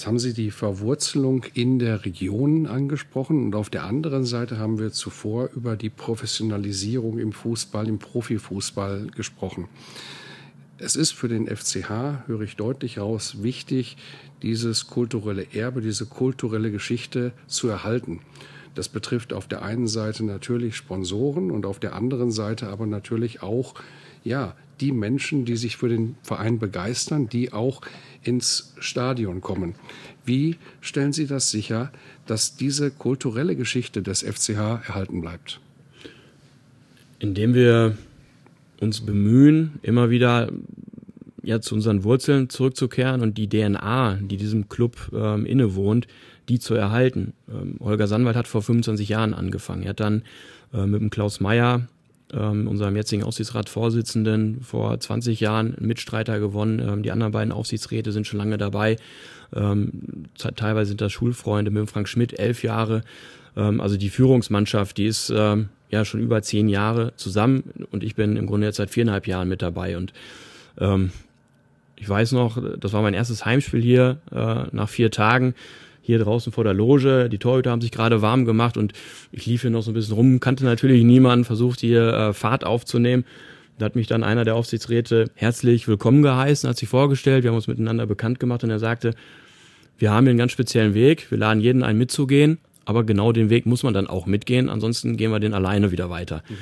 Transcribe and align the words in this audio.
Jetzt 0.00 0.06
haben 0.06 0.18
Sie 0.18 0.32
die 0.32 0.50
Verwurzelung 0.50 1.44
in 1.52 1.78
der 1.78 2.06
Region 2.06 2.66
angesprochen 2.66 3.44
und 3.44 3.54
auf 3.54 3.68
der 3.68 3.84
anderen 3.84 4.24
Seite 4.24 4.56
haben 4.56 4.78
wir 4.78 4.92
zuvor 4.92 5.50
über 5.54 5.76
die 5.76 5.90
Professionalisierung 5.90 7.18
im 7.18 7.32
Fußball, 7.32 7.86
im 7.86 7.98
Profifußball 7.98 9.08
gesprochen. 9.14 9.68
Es 10.78 10.96
ist 10.96 11.12
für 11.12 11.28
den 11.28 11.54
FCH, 11.54 12.26
höre 12.26 12.40
ich 12.40 12.56
deutlich 12.56 12.98
raus, 12.98 13.42
wichtig, 13.42 13.98
dieses 14.40 14.86
kulturelle 14.86 15.46
Erbe, 15.52 15.82
diese 15.82 16.06
kulturelle 16.06 16.70
Geschichte 16.70 17.32
zu 17.46 17.68
erhalten. 17.68 18.20
Das 18.74 18.88
betrifft 18.88 19.34
auf 19.34 19.48
der 19.48 19.60
einen 19.60 19.86
Seite 19.86 20.24
natürlich 20.24 20.76
Sponsoren 20.76 21.50
und 21.50 21.66
auf 21.66 21.78
der 21.78 21.94
anderen 21.94 22.30
Seite 22.30 22.68
aber 22.68 22.86
natürlich 22.86 23.42
auch 23.42 23.74
ja, 24.24 24.54
die 24.80 24.92
Menschen, 24.92 25.44
die 25.44 25.56
sich 25.56 25.76
für 25.76 25.88
den 25.88 26.16
Verein 26.22 26.58
begeistern, 26.58 27.28
die 27.28 27.52
auch 27.52 27.82
ins 28.22 28.74
Stadion 28.78 29.40
kommen. 29.40 29.74
Wie 30.24 30.56
stellen 30.80 31.12
Sie 31.12 31.26
das 31.26 31.50
sicher, 31.50 31.92
dass 32.26 32.56
diese 32.56 32.90
kulturelle 32.90 33.56
Geschichte 33.56 34.02
des 34.02 34.22
FCH 34.22 34.86
erhalten 34.86 35.20
bleibt? 35.20 35.60
Indem 37.18 37.54
wir 37.54 37.96
uns 38.80 39.00
bemühen, 39.02 39.78
immer 39.82 40.10
wieder 40.10 40.50
ja, 41.42 41.60
zu 41.60 41.74
unseren 41.74 42.04
Wurzeln 42.04 42.48
zurückzukehren 42.48 43.22
und 43.22 43.38
die 43.38 43.48
DNA, 43.48 44.18
die 44.22 44.36
diesem 44.36 44.68
Club 44.68 45.10
ähm, 45.12 45.46
innewohnt, 45.46 46.06
die 46.48 46.58
zu 46.58 46.74
erhalten. 46.74 47.32
Ähm, 47.50 47.76
Holger 47.80 48.06
Sandwald 48.06 48.36
hat 48.36 48.46
vor 48.46 48.62
25 48.62 49.08
Jahren 49.08 49.34
angefangen. 49.34 49.82
Er 49.82 49.90
hat 49.90 50.00
dann 50.00 50.22
äh, 50.72 50.86
mit 50.86 51.00
dem 51.00 51.10
Klaus 51.10 51.40
Meyer 51.40 51.88
ähm, 52.34 52.68
unserem 52.68 52.96
jetzigen 52.96 53.22
Aufsichtsratsvorsitzenden, 53.22 54.62
vor 54.62 54.98
20 54.98 55.40
Jahren 55.40 55.76
einen 55.76 55.86
Mitstreiter 55.86 56.40
gewonnen. 56.40 56.80
Ähm, 56.80 57.02
die 57.02 57.10
anderen 57.10 57.32
beiden 57.32 57.52
Aufsichtsräte 57.52 58.12
sind 58.12 58.26
schon 58.26 58.38
lange 58.38 58.58
dabei. 58.58 58.96
Ähm, 59.54 60.26
teilweise 60.56 60.90
sind 60.90 61.00
das 61.00 61.12
Schulfreunde 61.12 61.70
mit 61.70 61.90
Frank 61.90 62.08
Schmidt, 62.08 62.38
elf 62.38 62.62
Jahre. 62.62 63.02
Ähm, 63.56 63.80
also 63.80 63.96
die 63.96 64.10
Führungsmannschaft, 64.10 64.96
die 64.96 65.06
ist 65.06 65.32
ähm, 65.34 65.68
ja 65.90 66.04
schon 66.04 66.20
über 66.20 66.42
zehn 66.42 66.68
Jahre 66.68 67.12
zusammen 67.16 67.64
und 67.90 68.04
ich 68.04 68.14
bin 68.14 68.36
im 68.36 68.46
Grunde 68.46 68.66
jetzt 68.66 68.76
seit 68.76 68.90
viereinhalb 68.90 69.26
Jahren 69.26 69.48
mit 69.48 69.62
dabei 69.62 69.96
und 69.96 70.12
ähm, 70.78 71.10
ich 71.96 72.08
weiß 72.08 72.32
noch, 72.32 72.58
das 72.78 72.92
war 72.94 73.02
mein 73.02 73.12
erstes 73.12 73.44
Heimspiel 73.44 73.82
hier 73.82 74.18
äh, 74.32 74.64
nach 74.72 74.88
vier 74.88 75.10
Tagen 75.10 75.54
hier 76.10 76.18
draußen 76.18 76.52
vor 76.52 76.64
der 76.64 76.74
Loge. 76.74 77.28
Die 77.28 77.38
Torhüter 77.38 77.70
haben 77.70 77.80
sich 77.80 77.90
gerade 77.90 78.22
warm 78.22 78.44
gemacht 78.44 78.76
und 78.76 78.92
ich 79.32 79.46
lief 79.46 79.62
hier 79.62 79.70
noch 79.70 79.82
so 79.82 79.90
ein 79.90 79.94
bisschen 79.94 80.14
rum, 80.14 80.40
kannte 80.40 80.64
natürlich 80.64 81.04
niemanden, 81.04 81.44
versucht 81.44 81.80
hier 81.80 82.12
äh, 82.12 82.32
Fahrt 82.32 82.64
aufzunehmen. 82.64 83.24
Da 83.78 83.86
hat 83.86 83.96
mich 83.96 84.06
dann 84.06 84.22
einer 84.22 84.44
der 84.44 84.56
Aufsichtsräte 84.56 85.30
herzlich 85.34 85.88
willkommen 85.88 86.22
geheißen, 86.22 86.68
hat 86.68 86.76
sich 86.76 86.88
vorgestellt, 86.88 87.44
wir 87.44 87.50
haben 87.50 87.56
uns 87.56 87.68
miteinander 87.68 88.06
bekannt 88.06 88.38
gemacht 88.38 88.62
und 88.62 88.70
er 88.70 88.78
sagte, 88.78 89.14
wir 89.96 90.10
haben 90.10 90.24
hier 90.24 90.30
einen 90.30 90.38
ganz 90.38 90.52
speziellen 90.52 90.94
Weg, 90.94 91.30
wir 91.30 91.38
laden 91.38 91.60
jeden 91.60 91.82
ein 91.82 91.96
mitzugehen, 91.96 92.58
aber 92.84 93.04
genau 93.04 93.32
den 93.32 93.48
Weg 93.48 93.66
muss 93.66 93.82
man 93.82 93.94
dann 93.94 94.06
auch 94.06 94.26
mitgehen, 94.26 94.68
ansonsten 94.68 95.16
gehen 95.16 95.30
wir 95.30 95.40
den 95.40 95.54
alleine 95.54 95.92
wieder 95.92 96.10
weiter. 96.10 96.42
Mhm. 96.48 96.54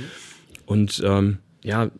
Und 0.66 1.03
ähm, 1.04 1.38
ja, 1.64 1.91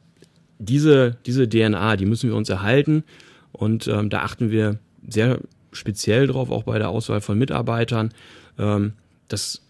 diese, 0.59 1.17
diese 1.27 1.49
DNA, 1.49 1.97
die 1.97 2.07
müssen 2.07 2.29
wir 2.29 2.37
uns 2.37 2.49
erhalten 2.49 3.05
und 3.53 3.89
ähm, 3.89 4.11
da 4.11 4.21
achten 4.21 4.51
wir 4.51 4.79
sehr 5.07 5.39
speziell 5.79 6.27
drauf, 6.27 6.51
auch 6.51 6.65
bei 6.65 6.79
der 6.79 6.89
Auswahl 6.89 7.21
von 7.21 7.39
Mitarbeitern, 7.39 8.13
ähm, 8.59 8.93
dass, 9.29 9.63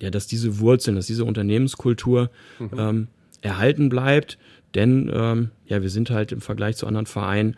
ja, 0.00 0.10
dass 0.10 0.26
diese 0.26 0.58
Wurzeln, 0.58 0.96
dass 0.96 1.06
diese 1.06 1.24
Unternehmenskultur 1.24 2.30
mhm. 2.58 2.70
ähm, 2.78 3.06
erhalten 3.42 3.88
bleibt. 3.88 4.38
Denn 4.74 5.10
ähm, 5.12 5.50
ja, 5.66 5.82
wir 5.82 5.90
sind 5.90 6.10
halt 6.10 6.32
im 6.32 6.40
Vergleich 6.40 6.76
zu 6.76 6.86
anderen 6.86 7.06
Vereinen 7.06 7.56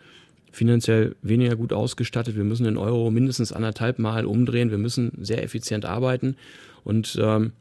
finanziell 0.51 1.15
weniger 1.21 1.55
gut 1.55 1.73
ausgestattet. 1.73 2.35
Wir 2.35 2.43
müssen 2.43 2.63
den 2.63 2.77
Euro 2.77 3.11
mindestens 3.11 3.51
anderthalb 3.51 3.99
Mal 3.99 4.25
umdrehen. 4.25 4.71
Wir 4.71 4.77
müssen 4.77 5.11
sehr 5.21 5.43
effizient 5.43 5.85
arbeiten. 5.85 6.35
Und 6.83 7.17
ähm, 7.21 7.51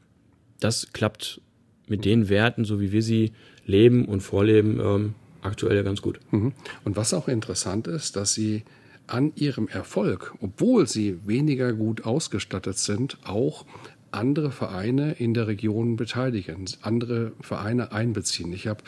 das 0.60 0.92
klappt 0.92 1.40
mit 1.86 2.04
den 2.04 2.28
Werten, 2.28 2.64
so 2.64 2.80
wie 2.80 2.92
wir 2.92 3.02
sie 3.02 3.32
leben 3.66 4.06
und 4.06 4.20
vorleben, 4.20 4.80
ähm, 4.80 5.14
aktuell 5.42 5.76
ja 5.76 5.82
ganz 5.82 6.02
gut. 6.02 6.20
Mhm. 6.30 6.52
Und 6.84 6.96
was 6.96 7.14
auch 7.14 7.28
interessant 7.28 7.86
ist, 7.86 8.16
dass 8.16 8.34
Sie 8.34 8.64
an 9.08 9.32
ihrem 9.34 9.68
Erfolg, 9.68 10.34
obwohl 10.40 10.86
sie 10.86 11.18
weniger 11.26 11.72
gut 11.72 12.04
ausgestattet 12.04 12.78
sind, 12.78 13.18
auch 13.24 13.64
andere 14.10 14.50
Vereine 14.50 15.12
in 15.12 15.34
der 15.34 15.46
Region 15.46 15.96
beteiligen, 15.96 16.64
andere 16.82 17.32
Vereine 17.40 17.92
einbeziehen. 17.92 18.52
Ich 18.52 18.66
habe 18.66 18.82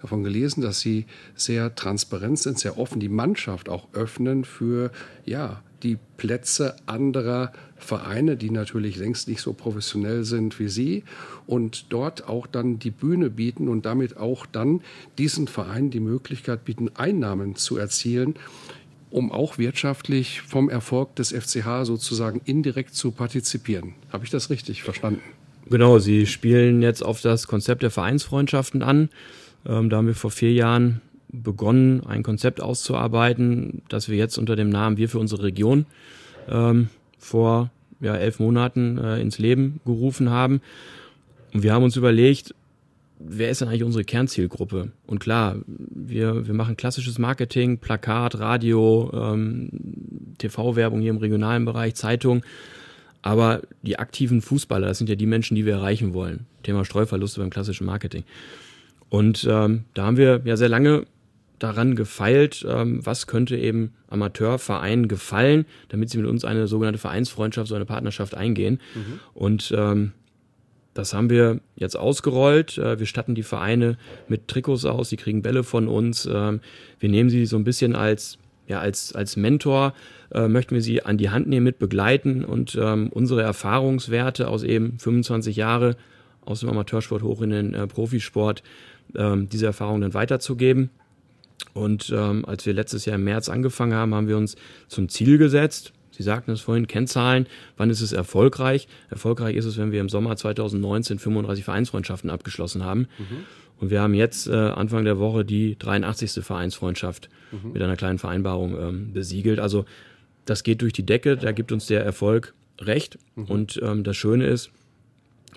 davon 0.00 0.24
gelesen, 0.24 0.60
dass 0.60 0.80
sie 0.80 1.06
sehr 1.34 1.74
transparent 1.74 2.38
sind, 2.38 2.58
sehr 2.58 2.78
offen, 2.78 3.00
die 3.00 3.08
Mannschaft 3.08 3.68
auch 3.68 3.88
öffnen 3.92 4.44
für 4.44 4.90
ja, 5.24 5.62
die 5.82 5.98
Plätze 6.16 6.76
anderer 6.86 7.52
Vereine, 7.76 8.36
die 8.36 8.50
natürlich 8.50 8.96
längst 8.96 9.28
nicht 9.28 9.40
so 9.40 9.52
professionell 9.52 10.24
sind 10.24 10.58
wie 10.58 10.68
sie 10.68 11.04
und 11.46 11.86
dort 11.90 12.28
auch 12.28 12.46
dann 12.46 12.78
die 12.78 12.90
Bühne 12.90 13.30
bieten 13.30 13.68
und 13.68 13.86
damit 13.86 14.16
auch 14.16 14.46
dann 14.46 14.80
diesen 15.18 15.46
Vereinen 15.46 15.90
die 15.90 16.00
Möglichkeit 16.00 16.64
bieten, 16.64 16.90
Einnahmen 16.96 17.54
zu 17.54 17.76
erzielen 17.76 18.34
um 19.16 19.32
auch 19.32 19.56
wirtschaftlich 19.56 20.42
vom 20.42 20.68
Erfolg 20.68 21.14
des 21.16 21.32
FCH 21.32 21.84
sozusagen 21.84 22.42
indirekt 22.44 22.94
zu 22.94 23.12
partizipieren. 23.12 23.94
Habe 24.12 24.24
ich 24.24 24.30
das 24.30 24.50
richtig 24.50 24.82
verstanden? 24.82 25.22
Genau, 25.70 25.98
Sie 25.98 26.26
spielen 26.26 26.82
jetzt 26.82 27.02
auf 27.02 27.22
das 27.22 27.46
Konzept 27.46 27.82
der 27.82 27.90
Vereinsfreundschaften 27.90 28.82
an. 28.82 29.08
Ähm, 29.66 29.88
da 29.88 29.96
haben 29.96 30.06
wir 30.06 30.14
vor 30.14 30.30
vier 30.30 30.52
Jahren 30.52 31.00
begonnen, 31.28 32.04
ein 32.04 32.22
Konzept 32.22 32.60
auszuarbeiten, 32.60 33.80
das 33.88 34.10
wir 34.10 34.18
jetzt 34.18 34.36
unter 34.36 34.54
dem 34.54 34.68
Namen 34.68 34.98
Wir 34.98 35.08
für 35.08 35.18
unsere 35.18 35.44
Region 35.44 35.86
ähm, 36.50 36.90
vor 37.18 37.70
ja, 38.00 38.14
elf 38.14 38.38
Monaten 38.38 38.98
äh, 38.98 39.18
ins 39.18 39.38
Leben 39.38 39.80
gerufen 39.86 40.28
haben. 40.28 40.60
Und 41.54 41.62
wir 41.62 41.72
haben 41.72 41.84
uns 41.84 41.96
überlegt, 41.96 42.54
wer 43.18 43.50
ist 43.50 43.60
denn 43.60 43.68
eigentlich 43.68 43.84
unsere 43.84 44.04
Kernzielgruppe? 44.04 44.92
Und 45.06 45.18
klar, 45.18 45.56
wir, 45.66 46.46
wir 46.46 46.54
machen 46.54 46.76
klassisches 46.76 47.18
Marketing, 47.18 47.78
Plakat, 47.78 48.38
Radio, 48.38 49.10
ähm, 49.14 49.70
TV-Werbung 50.38 51.00
hier 51.00 51.10
im 51.10 51.16
regionalen 51.18 51.64
Bereich, 51.64 51.94
Zeitung. 51.94 52.42
Aber 53.22 53.62
die 53.82 53.98
aktiven 53.98 54.40
Fußballer, 54.40 54.86
das 54.88 54.98
sind 54.98 55.08
ja 55.08 55.16
die 55.16 55.26
Menschen, 55.26 55.56
die 55.56 55.66
wir 55.66 55.74
erreichen 55.74 56.14
wollen. 56.14 56.46
Thema 56.62 56.84
Streuverluste 56.84 57.40
beim 57.40 57.50
klassischen 57.50 57.86
Marketing. 57.86 58.24
Und 59.08 59.46
ähm, 59.50 59.84
da 59.94 60.04
haben 60.04 60.16
wir 60.16 60.42
ja 60.44 60.56
sehr 60.56 60.68
lange 60.68 61.06
daran 61.58 61.96
gefeilt, 61.96 62.64
ähm, 62.68 63.04
was 63.04 63.26
könnte 63.26 63.56
eben 63.56 63.94
Amateurvereinen 64.08 65.08
gefallen, 65.08 65.64
damit 65.88 66.10
sie 66.10 66.18
mit 66.18 66.26
uns 66.26 66.44
eine 66.44 66.66
sogenannte 66.66 66.98
Vereinsfreundschaft, 66.98 67.68
so 67.68 67.74
eine 67.74 67.86
Partnerschaft 67.86 68.34
eingehen. 68.34 68.80
Mhm. 68.94 69.20
Und 69.32 69.74
ähm, 69.76 70.12
das 70.96 71.12
haben 71.12 71.30
wir 71.30 71.60
jetzt 71.76 71.96
ausgerollt. 71.96 72.78
Äh, 72.78 72.98
wir 72.98 73.06
statten 73.06 73.34
die 73.34 73.42
Vereine 73.42 73.98
mit 74.28 74.48
Trikots 74.48 74.84
aus, 74.84 75.10
sie 75.10 75.16
kriegen 75.16 75.42
Bälle 75.42 75.62
von 75.62 75.88
uns. 75.88 76.28
Ähm, 76.30 76.60
wir 76.98 77.08
nehmen 77.08 77.30
sie 77.30 77.46
so 77.46 77.56
ein 77.56 77.64
bisschen 77.64 77.94
als, 77.94 78.38
ja, 78.66 78.80
als, 78.80 79.14
als 79.14 79.36
Mentor, 79.36 79.92
äh, 80.32 80.48
möchten 80.48 80.74
wir 80.74 80.82
sie 80.82 81.02
an 81.04 81.18
die 81.18 81.30
Hand 81.30 81.48
nehmen, 81.48 81.64
mit 81.64 81.78
begleiten 81.78 82.44
und 82.44 82.76
ähm, 82.80 83.10
unsere 83.10 83.42
Erfahrungswerte 83.42 84.48
aus 84.48 84.62
eben 84.62 84.98
25 84.98 85.54
Jahre 85.56 85.96
aus 86.44 86.60
dem 86.60 86.70
Amateursport 86.70 87.22
hoch 87.22 87.42
in 87.42 87.50
den 87.50 87.74
äh, 87.74 87.86
Profisport, 87.86 88.62
ähm, 89.16 89.48
diese 89.48 89.66
Erfahrungen 89.66 90.00
dann 90.00 90.14
weiterzugeben. 90.14 90.90
Und 91.74 92.12
ähm, 92.14 92.44
als 92.46 92.64
wir 92.64 92.72
letztes 92.72 93.04
Jahr 93.04 93.16
im 93.16 93.24
März 93.24 93.48
angefangen 93.48 93.94
haben, 93.94 94.14
haben 94.14 94.28
wir 94.28 94.36
uns 94.36 94.56
zum 94.88 95.08
Ziel 95.08 95.36
gesetzt, 95.36 95.92
Sie 96.16 96.22
sagten 96.22 96.50
es 96.50 96.62
vorhin, 96.62 96.86
Kennzahlen, 96.86 97.46
wann 97.76 97.90
ist 97.90 98.00
es 98.00 98.12
erfolgreich? 98.12 98.88
Erfolgreich 99.10 99.54
ist 99.54 99.66
es, 99.66 99.76
wenn 99.76 99.92
wir 99.92 100.00
im 100.00 100.08
Sommer 100.08 100.34
2019 100.36 101.18
35 101.18 101.64
Vereinsfreundschaften 101.64 102.30
abgeschlossen 102.30 102.84
haben. 102.84 103.08
Mhm. 103.18 103.44
Und 103.78 103.90
wir 103.90 104.00
haben 104.00 104.14
jetzt 104.14 104.48
äh, 104.48 104.54
Anfang 104.54 105.04
der 105.04 105.18
Woche 105.18 105.44
die 105.44 105.78
83. 105.78 106.42
Vereinsfreundschaft 106.42 107.28
mhm. 107.52 107.72
mit 107.72 107.82
einer 107.82 107.96
kleinen 107.96 108.18
Vereinbarung 108.18 108.80
ähm, 108.80 109.12
besiegelt. 109.12 109.60
Also 109.60 109.84
das 110.46 110.62
geht 110.62 110.80
durch 110.80 110.94
die 110.94 111.04
Decke, 111.04 111.36
da 111.36 111.52
gibt 111.52 111.70
uns 111.70 111.86
der 111.86 112.02
Erfolg 112.02 112.54
recht. 112.80 113.18
Mhm. 113.34 113.44
Und 113.44 113.80
ähm, 113.82 114.02
das 114.02 114.16
Schöne 114.16 114.46
ist, 114.46 114.70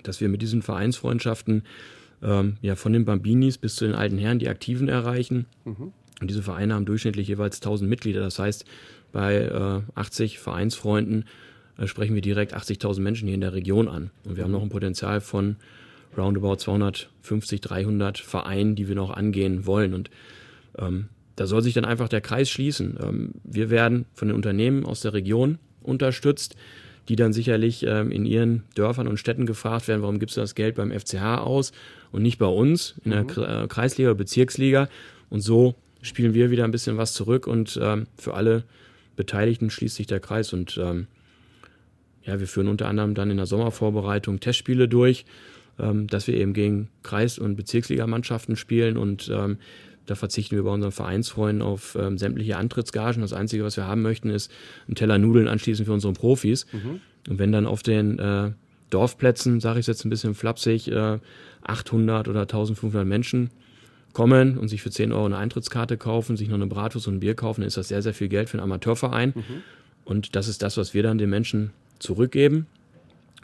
dass 0.02 0.20
wir 0.20 0.28
mit 0.28 0.42
diesen 0.42 0.60
Vereinsfreundschaften 0.60 1.62
ähm, 2.22 2.56
ja, 2.60 2.74
von 2.74 2.92
den 2.92 3.06
Bambinis 3.06 3.56
bis 3.56 3.76
zu 3.76 3.86
den 3.86 3.94
alten 3.94 4.18
Herren 4.18 4.38
die 4.38 4.48
Aktiven 4.48 4.88
erreichen. 4.88 5.46
Mhm. 5.64 5.92
Und 6.20 6.30
diese 6.30 6.42
Vereine 6.42 6.74
haben 6.74 6.84
durchschnittlich 6.84 7.28
jeweils 7.28 7.56
1000 7.56 7.88
Mitglieder. 7.88 8.20
Das 8.20 8.38
heißt, 8.38 8.64
bei 9.12 9.36
äh, 9.36 9.80
80 9.98 10.38
Vereinsfreunden 10.38 11.24
äh, 11.78 11.86
sprechen 11.86 12.14
wir 12.14 12.22
direkt 12.22 12.54
80.000 12.54 13.00
Menschen 13.00 13.26
hier 13.26 13.34
in 13.34 13.40
der 13.40 13.54
Region 13.54 13.88
an. 13.88 14.10
Und 14.24 14.36
wir 14.36 14.44
haben 14.44 14.52
noch 14.52 14.62
ein 14.62 14.68
Potenzial 14.68 15.20
von 15.20 15.56
roundabout 16.16 16.56
250, 16.56 17.60
300 17.60 18.18
Vereinen, 18.18 18.74
die 18.74 18.88
wir 18.88 18.94
noch 18.94 19.10
angehen 19.10 19.66
wollen. 19.66 19.94
Und 19.94 20.10
ähm, 20.78 21.08
da 21.36 21.46
soll 21.46 21.62
sich 21.62 21.74
dann 21.74 21.84
einfach 21.84 22.08
der 22.08 22.20
Kreis 22.20 22.50
schließen. 22.50 22.98
Ähm, 23.02 23.32
wir 23.44 23.70
werden 23.70 24.06
von 24.14 24.28
den 24.28 24.34
Unternehmen 24.34 24.84
aus 24.84 25.00
der 25.00 25.14
Region 25.14 25.58
unterstützt, 25.82 26.56
die 27.08 27.16
dann 27.16 27.32
sicherlich 27.32 27.84
ähm, 27.86 28.10
in 28.10 28.26
ihren 28.26 28.64
Dörfern 28.74 29.08
und 29.08 29.16
Städten 29.16 29.46
gefragt 29.46 29.88
werden, 29.88 30.02
warum 30.02 30.18
gibst 30.18 30.36
du 30.36 30.42
das 30.42 30.54
Geld 30.54 30.74
beim 30.74 30.92
FCH 30.92 31.38
aus 31.38 31.72
und 32.12 32.22
nicht 32.22 32.38
bei 32.38 32.46
uns 32.46 32.96
in 33.04 33.12
der 33.12 33.22
mhm. 33.22 33.68
Kreisliga 33.68 34.10
oder 34.10 34.18
Bezirksliga. 34.18 34.88
Und 35.30 35.40
so 35.40 35.76
spielen 36.02 36.34
wir 36.34 36.50
wieder 36.50 36.64
ein 36.64 36.70
bisschen 36.70 36.96
was 36.96 37.12
zurück 37.12 37.46
und 37.46 37.78
ähm, 37.82 38.06
für 38.16 38.34
alle 38.34 38.64
Beteiligten 39.16 39.70
schließt 39.70 39.96
sich 39.96 40.06
der 40.06 40.20
Kreis. 40.20 40.52
Und 40.52 40.78
ähm, 40.82 41.06
ja, 42.22 42.40
wir 42.40 42.46
führen 42.46 42.68
unter 42.68 42.88
anderem 42.88 43.14
dann 43.14 43.30
in 43.30 43.36
der 43.36 43.46
Sommervorbereitung 43.46 44.40
Testspiele 44.40 44.88
durch, 44.88 45.24
ähm, 45.78 46.06
dass 46.06 46.26
wir 46.26 46.34
eben 46.34 46.52
gegen 46.52 46.88
Kreis- 47.02 47.38
und 47.38 47.56
Bezirksligamannschaften 47.56 48.56
spielen 48.56 48.96
und 48.96 49.30
ähm, 49.32 49.58
da 50.06 50.16
verzichten 50.16 50.56
wir 50.56 50.64
bei 50.64 50.70
unseren 50.70 50.90
Vereinsfreunden 50.90 51.62
auf 51.62 51.96
ähm, 52.00 52.18
sämtliche 52.18 52.56
Antrittsgagen. 52.56 53.22
Das 53.22 53.32
Einzige, 53.32 53.62
was 53.62 53.76
wir 53.76 53.86
haben 53.86 54.02
möchten, 54.02 54.28
ist 54.28 54.50
ein 54.88 54.96
Teller 54.96 55.18
Nudeln 55.18 55.46
anschließend 55.46 55.86
für 55.86 55.92
unsere 55.92 56.14
Profis. 56.14 56.66
Mhm. 56.72 57.00
Und 57.28 57.38
wenn 57.38 57.52
dann 57.52 57.64
auf 57.64 57.84
den 57.84 58.18
äh, 58.18 58.50
Dorfplätzen, 58.88 59.60
sage 59.60 59.78
ich 59.78 59.86
jetzt 59.86 60.04
ein 60.04 60.10
bisschen 60.10 60.34
flapsig, 60.34 60.90
äh, 60.90 61.18
800 61.62 62.26
oder 62.26 62.40
1500 62.40 63.06
Menschen 63.06 63.50
kommen 64.12 64.58
und 64.58 64.68
sich 64.68 64.82
für 64.82 64.90
10 64.90 65.12
Euro 65.12 65.26
eine 65.26 65.36
Eintrittskarte 65.36 65.96
kaufen, 65.96 66.36
sich 66.36 66.48
noch 66.48 66.56
eine 66.56 66.66
Bratwurst 66.66 67.08
und 67.08 67.16
ein 67.16 67.20
Bier 67.20 67.34
kaufen, 67.34 67.60
dann 67.60 67.68
ist 67.68 67.76
das 67.76 67.88
sehr, 67.88 68.02
sehr 68.02 68.14
viel 68.14 68.28
Geld 68.28 68.48
für 68.48 68.58
einen 68.58 68.64
Amateurverein. 68.64 69.32
Mhm. 69.34 69.62
Und 70.04 70.34
das 70.36 70.48
ist 70.48 70.62
das, 70.62 70.76
was 70.76 70.94
wir 70.94 71.02
dann 71.02 71.18
den 71.18 71.30
Menschen 71.30 71.70
zurückgeben 71.98 72.66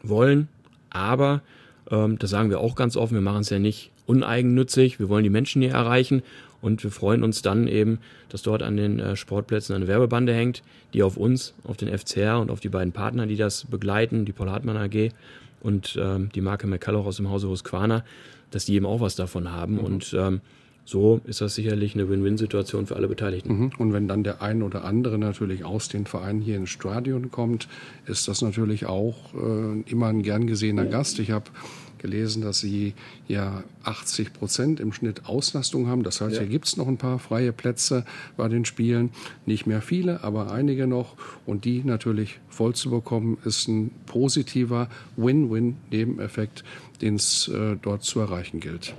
wollen. 0.02 0.48
Aber, 0.90 1.42
ähm, 1.90 2.18
das 2.18 2.30
sagen 2.30 2.50
wir 2.50 2.60
auch 2.60 2.74
ganz 2.74 2.96
offen, 2.96 3.14
wir 3.14 3.20
machen 3.20 3.42
es 3.42 3.50
ja 3.50 3.58
nicht 3.58 3.90
uneigennützig. 4.06 4.98
Wir 4.98 5.08
wollen 5.08 5.24
die 5.24 5.30
Menschen 5.30 5.62
hier 5.62 5.72
erreichen 5.72 6.22
und 6.62 6.82
wir 6.82 6.90
freuen 6.90 7.22
uns 7.22 7.42
dann 7.42 7.68
eben, 7.68 7.98
dass 8.28 8.42
dort 8.42 8.62
an 8.62 8.76
den 8.76 8.98
äh, 8.98 9.16
Sportplätzen 9.16 9.74
eine 9.74 9.86
Werbebande 9.86 10.32
hängt, 10.32 10.62
die 10.94 11.02
auf 11.02 11.16
uns, 11.16 11.54
auf 11.64 11.76
den 11.76 11.96
FCR 11.96 12.40
und 12.40 12.50
auf 12.50 12.60
die 12.60 12.68
beiden 12.68 12.92
Partner, 12.92 13.26
die 13.26 13.36
das 13.36 13.64
begleiten, 13.64 14.24
die 14.24 14.32
Paul 14.32 14.50
Hartmann 14.50 14.76
AG 14.76 15.10
und 15.60 15.98
ähm, 16.00 16.30
die 16.34 16.40
Marke 16.40 16.66
McCulloch 16.66 17.06
aus 17.06 17.16
dem 17.16 17.30
Hause 17.30 17.48
Husqvarna, 17.48 18.04
dass 18.50 18.64
die 18.64 18.74
eben 18.74 18.86
auch 18.86 19.00
was 19.00 19.16
davon 19.16 19.52
haben. 19.52 19.74
Mhm. 19.74 19.80
Und 19.80 20.16
ähm, 20.18 20.40
so 20.84 21.20
ist 21.24 21.40
das 21.40 21.56
sicherlich 21.56 21.94
eine 21.94 22.08
Win-Win-Situation 22.08 22.86
für 22.86 22.94
alle 22.94 23.08
Beteiligten. 23.08 23.58
Mhm. 23.58 23.70
Und 23.78 23.92
wenn 23.92 24.06
dann 24.06 24.22
der 24.22 24.40
ein 24.40 24.62
oder 24.62 24.84
andere 24.84 25.18
natürlich 25.18 25.64
aus 25.64 25.88
den 25.88 26.06
Vereinen 26.06 26.40
hier 26.40 26.56
ins 26.56 26.70
Stadion 26.70 27.32
kommt, 27.32 27.68
ist 28.06 28.28
das 28.28 28.40
natürlich 28.40 28.86
auch 28.86 29.34
äh, 29.34 29.80
immer 29.90 30.06
ein 30.06 30.22
gern 30.22 30.46
gesehener 30.46 30.86
Gast. 30.86 31.18
Ich 31.18 31.32
habe 31.32 31.46
gelesen, 31.98 32.42
dass 32.42 32.60
sie 32.60 32.94
ja 33.28 33.64
80 33.84 34.32
Prozent 34.32 34.80
im 34.80 34.92
Schnitt 34.92 35.26
Auslastung 35.26 35.88
haben. 35.88 36.02
Das 36.02 36.20
heißt, 36.20 36.36
ja. 36.36 36.42
hier 36.42 36.50
gibt 36.50 36.66
es 36.66 36.76
noch 36.76 36.88
ein 36.88 36.98
paar 36.98 37.18
freie 37.18 37.52
Plätze 37.52 38.04
bei 38.36 38.48
den 38.48 38.64
Spielen. 38.64 39.10
Nicht 39.46 39.66
mehr 39.66 39.82
viele, 39.82 40.22
aber 40.24 40.50
einige 40.52 40.86
noch. 40.86 41.16
Und 41.46 41.64
die 41.64 41.82
natürlich 41.84 42.40
voll 42.48 42.74
zu 42.74 42.90
bekommen, 42.90 43.38
ist 43.44 43.68
ein 43.68 43.90
positiver 44.06 44.88
Win-Win-Nebeneffekt, 45.16 46.64
den 47.00 47.16
es 47.16 47.48
äh, 47.48 47.76
dort 47.80 48.02
zu 48.02 48.20
erreichen 48.20 48.60
gilt. 48.60 48.94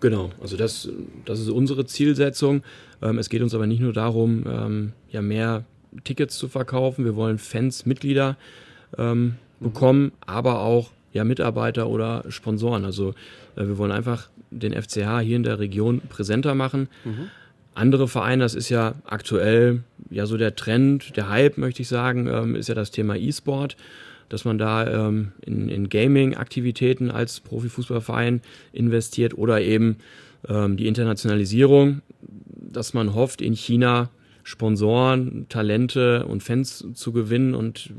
Genau, 0.00 0.30
also 0.40 0.56
das, 0.56 0.88
das 1.24 1.40
ist 1.40 1.48
unsere 1.48 1.86
Zielsetzung. 1.86 2.62
Ähm, 3.02 3.18
es 3.18 3.28
geht 3.28 3.42
uns 3.42 3.54
aber 3.54 3.66
nicht 3.66 3.80
nur 3.80 3.92
darum, 3.92 4.44
ähm, 4.46 4.92
ja 5.10 5.22
mehr 5.22 5.64
Tickets 6.04 6.36
zu 6.36 6.48
verkaufen. 6.48 7.04
Wir 7.04 7.16
wollen 7.16 7.38
Fans, 7.38 7.86
Mitglieder 7.86 8.36
ähm, 8.98 9.36
bekommen, 9.60 10.12
aber 10.20 10.60
auch 10.60 10.90
ja, 11.12 11.24
Mitarbeiter 11.24 11.88
oder 11.88 12.24
Sponsoren. 12.28 12.84
Also 12.84 13.10
äh, 13.56 13.66
wir 13.66 13.78
wollen 13.78 13.92
einfach 13.92 14.28
den 14.50 14.72
FCH 14.72 15.20
hier 15.20 15.36
in 15.36 15.42
der 15.42 15.58
Region 15.58 16.00
präsenter 16.08 16.54
machen. 16.54 16.88
Mhm. 17.04 17.30
Andere 17.74 18.08
Vereine, 18.08 18.42
das 18.42 18.54
ist 18.54 18.70
ja 18.70 18.94
aktuell 19.04 19.82
ja 20.10 20.26
so 20.26 20.36
der 20.36 20.56
Trend, 20.56 21.16
der 21.16 21.28
Hype, 21.28 21.58
möchte 21.58 21.82
ich 21.82 21.88
sagen, 21.88 22.26
ähm, 22.26 22.54
ist 22.54 22.68
ja 22.68 22.74
das 22.74 22.90
Thema 22.90 23.16
E-Sport, 23.16 23.76
dass 24.28 24.44
man 24.44 24.58
da 24.58 25.08
ähm, 25.08 25.32
in, 25.44 25.68
in 25.68 25.88
Gaming-Aktivitäten 25.88 27.10
als 27.10 27.40
Profifußballverein 27.40 28.40
investiert 28.72 29.36
oder 29.36 29.60
eben 29.60 29.98
ähm, 30.48 30.76
die 30.76 30.86
Internationalisierung, 30.86 32.02
dass 32.22 32.94
man 32.94 33.14
hofft, 33.14 33.40
in 33.40 33.54
China 33.54 34.10
Sponsoren, 34.42 35.46
Talente 35.48 36.24
und 36.24 36.42
Fans 36.42 36.84
zu 36.94 37.12
gewinnen. 37.12 37.54
Und 37.54 37.92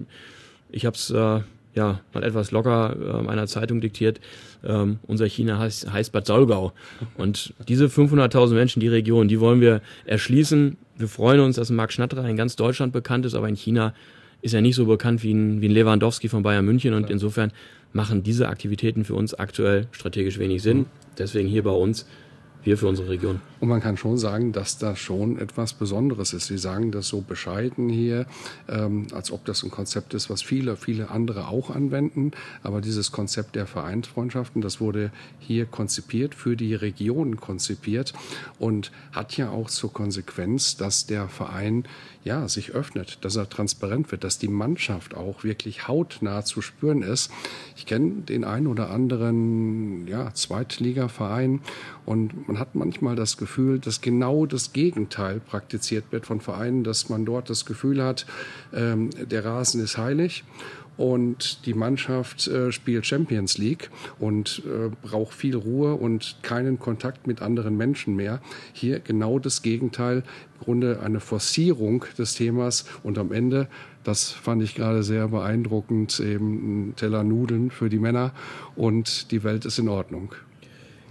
ich 0.69 0.85
habe 0.85 0.95
es 0.95 1.09
äh, 1.09 1.41
ja, 1.77 2.01
mal 2.13 2.23
etwas 2.23 2.51
locker 2.51 2.95
äh, 2.99 3.27
einer 3.29 3.47
Zeitung 3.47 3.79
diktiert, 3.79 4.19
ähm, 4.65 4.99
unser 5.03 5.27
China 5.27 5.59
heißt, 5.59 5.93
heißt 5.93 6.11
Bad 6.11 6.25
Saulgau. 6.25 6.73
Und 7.17 7.53
diese 7.67 7.85
500.000 7.85 8.53
Menschen, 8.53 8.79
die 8.79 8.87
Region, 8.87 9.27
die 9.27 9.39
wollen 9.39 9.61
wir 9.61 9.81
erschließen. 10.05 10.75
Wir 10.97 11.07
freuen 11.07 11.39
uns, 11.39 11.55
dass 11.55 11.69
Marc 11.69 11.93
Schnatterer 11.93 12.27
in 12.27 12.35
ganz 12.35 12.55
Deutschland 12.55 12.91
bekannt 12.91 13.25
ist, 13.25 13.35
aber 13.35 13.47
in 13.47 13.55
China 13.55 13.93
ist 14.41 14.53
er 14.53 14.61
nicht 14.61 14.75
so 14.75 14.85
bekannt 14.85 15.23
wie 15.23 15.33
ein, 15.33 15.61
wie 15.61 15.69
ein 15.69 15.71
Lewandowski 15.71 16.29
von 16.29 16.43
Bayern 16.43 16.65
München. 16.65 16.93
Und 16.93 17.09
insofern 17.09 17.51
machen 17.93 18.23
diese 18.23 18.49
Aktivitäten 18.49 19.05
für 19.05 19.13
uns 19.13 19.33
aktuell 19.35 19.87
strategisch 19.91 20.39
wenig 20.39 20.63
Sinn. 20.63 20.87
Deswegen 21.17 21.47
hier 21.47 21.63
bei 21.63 21.71
uns 21.71 22.07
wir 22.67 22.77
für 22.77 22.87
unsere 22.87 23.09
Region. 23.09 23.39
Und 23.61 23.69
man 23.69 23.81
kann 23.81 23.95
schon 23.95 24.17
sagen, 24.17 24.51
dass 24.51 24.77
das 24.77 24.99
schon 24.99 25.39
etwas 25.39 25.73
Besonderes 25.73 26.33
ist. 26.33 26.47
Sie 26.47 26.57
sagen 26.57 26.91
das 26.91 27.07
so 27.07 27.21
bescheiden 27.21 27.87
hier, 27.87 28.25
ähm, 28.67 29.07
als 29.13 29.31
ob 29.31 29.45
das 29.45 29.63
ein 29.63 29.71
Konzept 29.71 30.13
ist, 30.13 30.29
was 30.29 30.41
viele, 30.41 30.75
viele 30.75 31.09
andere 31.09 31.47
auch 31.47 31.69
anwenden. 31.69 32.31
Aber 32.63 32.81
dieses 32.81 33.11
Konzept 33.13 33.55
der 33.55 33.67
Vereinsfreundschaften, 33.67 34.61
das 34.61 34.81
wurde 34.81 35.11
hier 35.39 35.65
konzipiert, 35.65 36.35
für 36.35 36.57
die 36.57 36.75
Region 36.75 37.37
konzipiert 37.37 38.13
und 38.59 38.91
hat 39.13 39.37
ja 39.37 39.49
auch 39.49 39.69
zur 39.69 39.93
Konsequenz, 39.93 40.75
dass 40.75 41.07
der 41.07 41.29
Verein 41.29 41.85
ja, 42.27 42.47
sich 42.49 42.71
öffnet, 42.71 43.19
dass 43.21 43.37
er 43.37 43.49
transparent 43.49 44.11
wird, 44.11 44.23
dass 44.23 44.37
die 44.37 44.49
Mannschaft 44.49 45.15
auch 45.15 45.43
wirklich 45.45 45.87
hautnah 45.87 46.43
zu 46.43 46.61
spüren 46.61 47.01
ist. 47.01 47.31
Ich 47.77 47.85
kenne 47.85 48.23
den 48.23 48.43
einen 48.43 48.67
oder 48.67 48.91
anderen 48.91 50.07
ja, 50.07 50.33
Zweitligaverein 50.33 51.61
und 52.05 52.47
man 52.47 52.59
hat 52.59 52.75
manchmal 52.75 53.15
das 53.15 53.37
Gefühl, 53.37 53.79
dass 53.79 54.01
genau 54.01 54.45
das 54.45 54.73
Gegenteil 54.73 55.39
praktiziert 55.39 56.11
wird 56.11 56.25
von 56.25 56.41
Vereinen, 56.41 56.83
dass 56.83 57.07
man 57.07 57.25
dort 57.25 57.49
das 57.49 57.65
Gefühl 57.65 58.03
hat, 58.03 58.25
ähm, 58.73 59.09
der 59.11 59.45
Rasen 59.45 59.81
ist 59.81 59.97
heilig 59.97 60.43
und 60.97 61.65
die 61.65 61.73
Mannschaft 61.73 62.47
äh, 62.47 62.71
spielt 62.71 63.05
Champions 63.05 63.57
League 63.57 63.89
und 64.19 64.63
äh, 64.65 64.89
braucht 65.01 65.33
viel 65.33 65.55
Ruhe 65.55 65.93
und 65.93 66.37
keinen 66.41 66.79
Kontakt 66.79 67.27
mit 67.27 67.41
anderen 67.41 67.77
Menschen 67.77 68.15
mehr. 68.15 68.41
Hier 68.73 68.99
genau 68.99 69.39
das 69.39 69.61
Gegenteil, 69.61 70.23
im 70.59 70.65
Grunde 70.65 70.99
eine 71.01 71.19
Forcierung 71.19 72.05
des 72.17 72.33
Themas 72.33 72.85
und 73.03 73.17
am 73.17 73.31
Ende, 73.31 73.67
das 74.03 74.31
fand 74.31 74.63
ich 74.63 74.75
gerade 74.75 75.03
sehr 75.03 75.27
beeindruckend, 75.27 76.19
eben 76.19 76.89
ein 76.89 76.95
Teller 76.95 77.23
Nudeln 77.23 77.71
für 77.71 77.89
die 77.89 77.99
Männer 77.99 78.33
und 78.75 79.31
die 79.31 79.43
Welt 79.43 79.65
ist 79.65 79.77
in 79.79 79.89
Ordnung. 79.89 80.33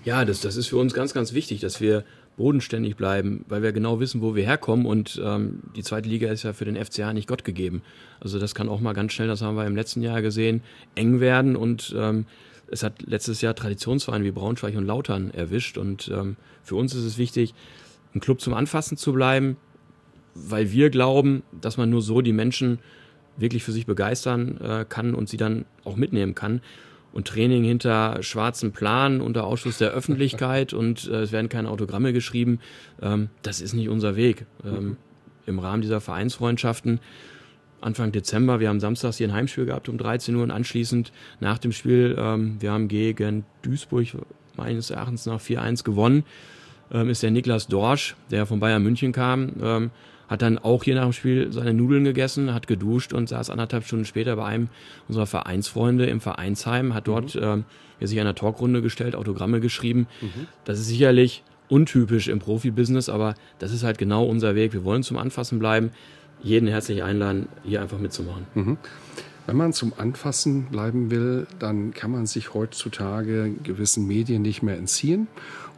Ja, 0.04 0.24
das, 0.24 0.40
das 0.40 0.56
ist 0.56 0.68
für 0.68 0.76
uns 0.76 0.94
ganz, 0.94 1.14
ganz 1.14 1.32
wichtig, 1.32 1.60
dass 1.60 1.80
wir 1.80 2.04
bodenständig 2.36 2.96
bleiben, 2.96 3.44
weil 3.48 3.62
wir 3.62 3.72
genau 3.72 3.98
wissen, 3.98 4.20
wo 4.20 4.34
wir 4.34 4.44
herkommen. 4.44 4.86
Und 4.86 5.20
ähm, 5.24 5.60
die 5.74 5.82
zweite 5.82 6.08
Liga 6.08 6.30
ist 6.30 6.42
ja 6.42 6.52
für 6.52 6.64
den 6.64 6.76
FCA 6.82 7.12
nicht 7.12 7.28
Gott 7.28 7.44
gegeben. 7.44 7.82
Also 8.20 8.38
das 8.38 8.54
kann 8.54 8.68
auch 8.68 8.80
mal 8.80 8.92
ganz 8.92 9.12
schnell, 9.12 9.28
das 9.28 9.42
haben 9.42 9.56
wir 9.56 9.66
im 9.66 9.76
letzten 9.76 10.02
Jahr 10.02 10.22
gesehen, 10.22 10.62
eng 10.94 11.20
werden. 11.20 11.56
Und 11.56 11.94
ähm, 11.96 12.26
es 12.70 12.82
hat 12.82 13.02
letztes 13.02 13.40
Jahr 13.40 13.54
Traditionsvereine 13.54 14.24
wie 14.24 14.32
Braunschweig 14.32 14.76
und 14.76 14.84
Lautern 14.84 15.30
erwischt. 15.30 15.78
Und 15.78 16.10
ähm, 16.14 16.36
für 16.62 16.76
uns 16.76 16.94
ist 16.94 17.04
es 17.04 17.16
wichtig, 17.16 17.54
ein 18.14 18.20
Club 18.20 18.40
zum 18.40 18.54
Anfassen 18.54 18.96
zu 18.96 19.12
bleiben, 19.12 19.56
weil 20.34 20.70
wir 20.72 20.90
glauben, 20.90 21.42
dass 21.58 21.78
man 21.78 21.88
nur 21.88 22.02
so 22.02 22.20
die 22.20 22.32
Menschen 22.32 22.78
wirklich 23.38 23.62
für 23.62 23.72
sich 23.72 23.86
begeistern 23.86 24.58
äh, 24.60 24.84
kann 24.86 25.14
und 25.14 25.28
sie 25.28 25.36
dann 25.36 25.64
auch 25.84 25.96
mitnehmen 25.96 26.34
kann 26.34 26.60
und 27.16 27.26
Training 27.26 27.64
hinter 27.64 28.22
schwarzen 28.22 28.72
Plan 28.72 29.22
unter 29.22 29.44
Ausschluss 29.44 29.78
der 29.78 29.92
Öffentlichkeit 29.92 30.72
und 30.74 31.08
äh, 31.08 31.22
es 31.22 31.32
werden 31.32 31.48
keine 31.48 31.70
Autogramme 31.70 32.12
geschrieben. 32.12 32.60
Ähm, 33.00 33.30
das 33.40 33.62
ist 33.62 33.72
nicht 33.72 33.88
unser 33.88 34.16
Weg. 34.16 34.44
Ähm, 34.62 34.98
Im 35.46 35.58
Rahmen 35.58 35.80
dieser 35.80 36.02
Vereinsfreundschaften 36.02 37.00
Anfang 37.80 38.12
Dezember, 38.12 38.60
wir 38.60 38.68
haben 38.68 38.80
samstags 38.80 39.16
hier 39.16 39.28
ein 39.28 39.32
Heimspiel 39.32 39.64
gehabt 39.64 39.88
um 39.88 39.96
13 39.96 40.34
Uhr 40.34 40.42
und 40.42 40.50
anschließend 40.50 41.10
nach 41.40 41.56
dem 41.56 41.72
Spiel, 41.72 42.16
ähm, 42.18 42.56
wir 42.60 42.70
haben 42.70 42.86
gegen 42.86 43.46
Duisburg 43.62 44.08
meines 44.54 44.90
Erachtens 44.90 45.24
nach 45.24 45.40
4-1 45.40 45.84
gewonnen, 45.84 46.22
ähm, 46.92 47.08
ist 47.08 47.22
der 47.22 47.30
Niklas 47.30 47.66
Dorsch, 47.66 48.14
der 48.30 48.44
von 48.44 48.60
Bayern 48.60 48.82
München 48.82 49.12
kam, 49.12 49.52
ähm, 49.62 49.90
hat 50.28 50.42
dann 50.42 50.58
auch 50.58 50.84
hier 50.84 50.94
nach 50.94 51.04
dem 51.04 51.12
Spiel 51.12 51.52
seine 51.52 51.72
Nudeln 51.72 52.04
gegessen, 52.04 52.52
hat 52.52 52.66
geduscht 52.66 53.12
und 53.12 53.28
saß 53.28 53.50
anderthalb 53.50 53.84
Stunden 53.84 54.04
später 54.04 54.36
bei 54.36 54.44
einem 54.44 54.68
unserer 55.08 55.26
Vereinsfreunde 55.26 56.06
im 56.06 56.20
Vereinsheim, 56.20 56.94
hat 56.94 57.08
dort 57.08 57.34
mhm. 57.34 57.64
äh, 58.00 58.06
sich 58.06 58.20
einer 58.20 58.34
Talkrunde 58.34 58.82
gestellt, 58.82 59.14
Autogramme 59.14 59.60
geschrieben. 59.60 60.06
Mhm. 60.20 60.46
Das 60.64 60.78
ist 60.78 60.86
sicherlich 60.86 61.42
untypisch 61.68 62.28
im 62.28 62.38
Profibusiness, 62.38 63.08
aber 63.08 63.34
das 63.58 63.72
ist 63.72 63.82
halt 63.84 63.98
genau 63.98 64.24
unser 64.24 64.54
Weg. 64.54 64.72
Wir 64.72 64.84
wollen 64.84 65.02
zum 65.02 65.16
Anfassen 65.16 65.58
bleiben. 65.58 65.90
Jeden 66.42 66.68
herzlich 66.68 67.02
einladen, 67.02 67.48
hier 67.64 67.80
einfach 67.80 67.98
mitzumachen. 67.98 68.46
Mhm. 68.54 68.78
Wenn 69.46 69.56
man 69.56 69.72
zum 69.72 69.92
Anfassen 69.96 70.64
bleiben 70.66 71.10
will, 71.10 71.46
dann 71.60 71.94
kann 71.94 72.10
man 72.10 72.26
sich 72.26 72.52
heutzutage 72.52 73.54
gewissen 73.62 74.06
Medien 74.06 74.42
nicht 74.42 74.62
mehr 74.62 74.76
entziehen. 74.76 75.28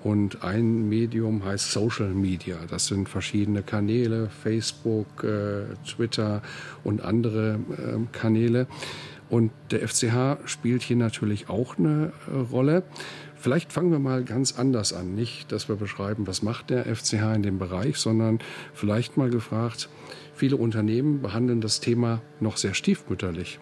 Und 0.05 0.45
ein 0.45 0.89
Medium 0.89 1.45
heißt 1.45 1.73
Social 1.73 2.11
Media. 2.11 2.59
Das 2.71 2.87
sind 2.87 3.09
verschiedene 3.09 3.63
Kanäle, 3.63 4.29
Facebook, 4.29 5.25
äh, 5.25 5.65
Twitter 5.87 6.43
und 6.85 7.03
andere 7.03 7.59
äh, 7.71 8.17
Kanäle. 8.17 8.67
Und 9.29 9.51
der 9.71 9.87
FCH 9.87 10.39
spielt 10.47 10.83
hier 10.83 10.97
natürlich 10.97 11.49
auch 11.49 11.79
eine 11.79 12.13
äh, 12.33 12.39
Rolle. 12.39 12.85
Vielleicht 13.37 13.73
fangen 13.73 13.91
wir 13.91 13.99
mal 13.99 14.25
ganz 14.25 14.59
anders 14.59 14.93
an. 14.93 15.15
Nicht, 15.15 15.53
dass 15.53 15.69
wir 15.69 15.77
beschreiben, 15.77 16.27
was 16.27 16.43
macht 16.43 16.71
der 16.71 16.85
FCH 16.85 17.35
in 17.35 17.43
dem 17.43 17.59
Bereich, 17.59 17.97
sondern 17.97 18.39
vielleicht 18.75 19.17
mal 19.17 19.31
gefragt, 19.31 19.89
viele 20.35 20.57
Unternehmen 20.57 21.23
behandeln 21.23 21.61
das 21.61 21.81
Thema 21.81 22.21
noch 22.41 22.57
sehr 22.57 22.75
stiefmütterlich, 22.75 23.61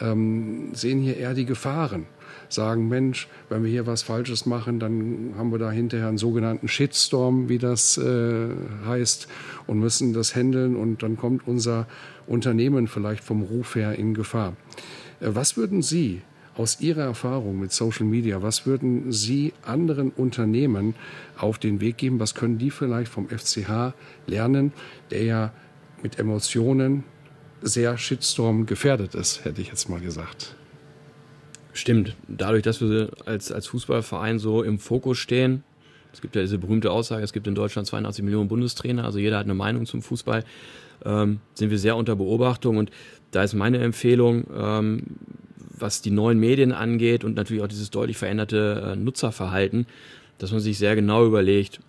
ähm, 0.00 0.74
sehen 0.74 1.00
hier 1.00 1.16
eher 1.16 1.34
die 1.34 1.46
Gefahren 1.46 2.06
sagen, 2.48 2.88
Mensch, 2.88 3.28
wenn 3.48 3.62
wir 3.64 3.70
hier 3.70 3.86
was 3.86 4.02
Falsches 4.02 4.46
machen, 4.46 4.78
dann 4.80 5.34
haben 5.36 5.50
wir 5.50 5.58
da 5.58 5.70
hinterher 5.70 6.08
einen 6.08 6.18
sogenannten 6.18 6.68
Shitstorm, 6.68 7.48
wie 7.48 7.58
das 7.58 7.98
äh, 7.98 8.48
heißt, 8.86 9.28
und 9.66 9.80
müssen 9.80 10.12
das 10.12 10.34
handeln 10.34 10.76
und 10.76 11.02
dann 11.02 11.16
kommt 11.16 11.46
unser 11.46 11.86
Unternehmen 12.26 12.88
vielleicht 12.88 13.24
vom 13.24 13.42
Ruf 13.42 13.74
her 13.74 13.98
in 13.98 14.14
Gefahr. 14.14 14.54
Äh, 15.20 15.30
was 15.32 15.56
würden 15.56 15.82
Sie 15.82 16.22
aus 16.56 16.80
Ihrer 16.80 17.02
Erfahrung 17.02 17.58
mit 17.58 17.72
Social 17.72 18.06
Media, 18.06 18.42
was 18.42 18.66
würden 18.66 19.10
Sie 19.12 19.52
anderen 19.62 20.10
Unternehmen 20.10 20.94
auf 21.36 21.58
den 21.58 21.80
Weg 21.80 21.96
geben? 21.96 22.20
Was 22.20 22.34
können 22.34 22.58
die 22.58 22.70
vielleicht 22.70 23.10
vom 23.10 23.28
FCH 23.28 23.94
lernen, 24.26 24.72
der 25.10 25.24
ja 25.24 25.52
mit 26.02 26.18
Emotionen 26.18 27.04
sehr 27.62 27.96
Shitstorm 27.98 28.66
gefährdet 28.66 29.14
ist, 29.14 29.44
hätte 29.44 29.60
ich 29.62 29.68
jetzt 29.68 29.88
mal 29.88 30.00
gesagt. 30.00 30.54
Stimmt. 31.74 32.14
Dadurch, 32.28 32.62
dass 32.62 32.80
wir 32.80 33.10
als, 33.26 33.50
als 33.50 33.66
Fußballverein 33.66 34.38
so 34.38 34.62
im 34.62 34.78
Fokus 34.78 35.18
stehen, 35.18 35.64
es 36.12 36.20
gibt 36.20 36.36
ja 36.36 36.42
diese 36.42 36.58
berühmte 36.58 36.92
Aussage, 36.92 37.24
es 37.24 37.32
gibt 37.32 37.48
in 37.48 37.56
Deutschland 37.56 37.88
82 37.88 38.24
Millionen 38.24 38.48
Bundestrainer, 38.48 39.04
also 39.04 39.18
jeder 39.18 39.38
hat 39.38 39.44
eine 39.44 39.54
Meinung 39.54 39.84
zum 39.84 40.00
Fußball, 40.00 40.44
ähm, 41.04 41.40
sind 41.54 41.70
wir 41.70 41.78
sehr 41.78 41.96
unter 41.96 42.14
Beobachtung 42.14 42.76
und 42.76 42.92
da 43.32 43.42
ist 43.42 43.54
meine 43.54 43.78
Empfehlung, 43.78 44.46
ähm, 44.56 45.02
was 45.58 46.00
die 46.00 46.12
neuen 46.12 46.38
Medien 46.38 46.70
angeht 46.70 47.24
und 47.24 47.34
natürlich 47.34 47.64
auch 47.64 47.68
dieses 47.68 47.90
deutlich 47.90 48.16
veränderte 48.16 48.92
äh, 48.92 48.96
Nutzerverhalten, 48.96 49.86
dass 50.38 50.52
man 50.52 50.60
sich 50.60 50.78
sehr 50.78 50.94
genau 50.94 51.26
überlegt, 51.26 51.80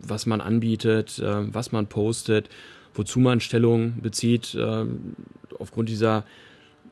was 0.00 0.24
man 0.24 0.40
anbietet, 0.40 1.18
äh, 1.18 1.52
was 1.52 1.72
man 1.72 1.88
postet, 1.88 2.48
wozu 2.94 3.18
man 3.18 3.40
Stellung 3.40 4.00
bezieht. 4.00 4.54
Äh, 4.54 4.84
aufgrund 5.58 5.88
dieser 5.88 6.24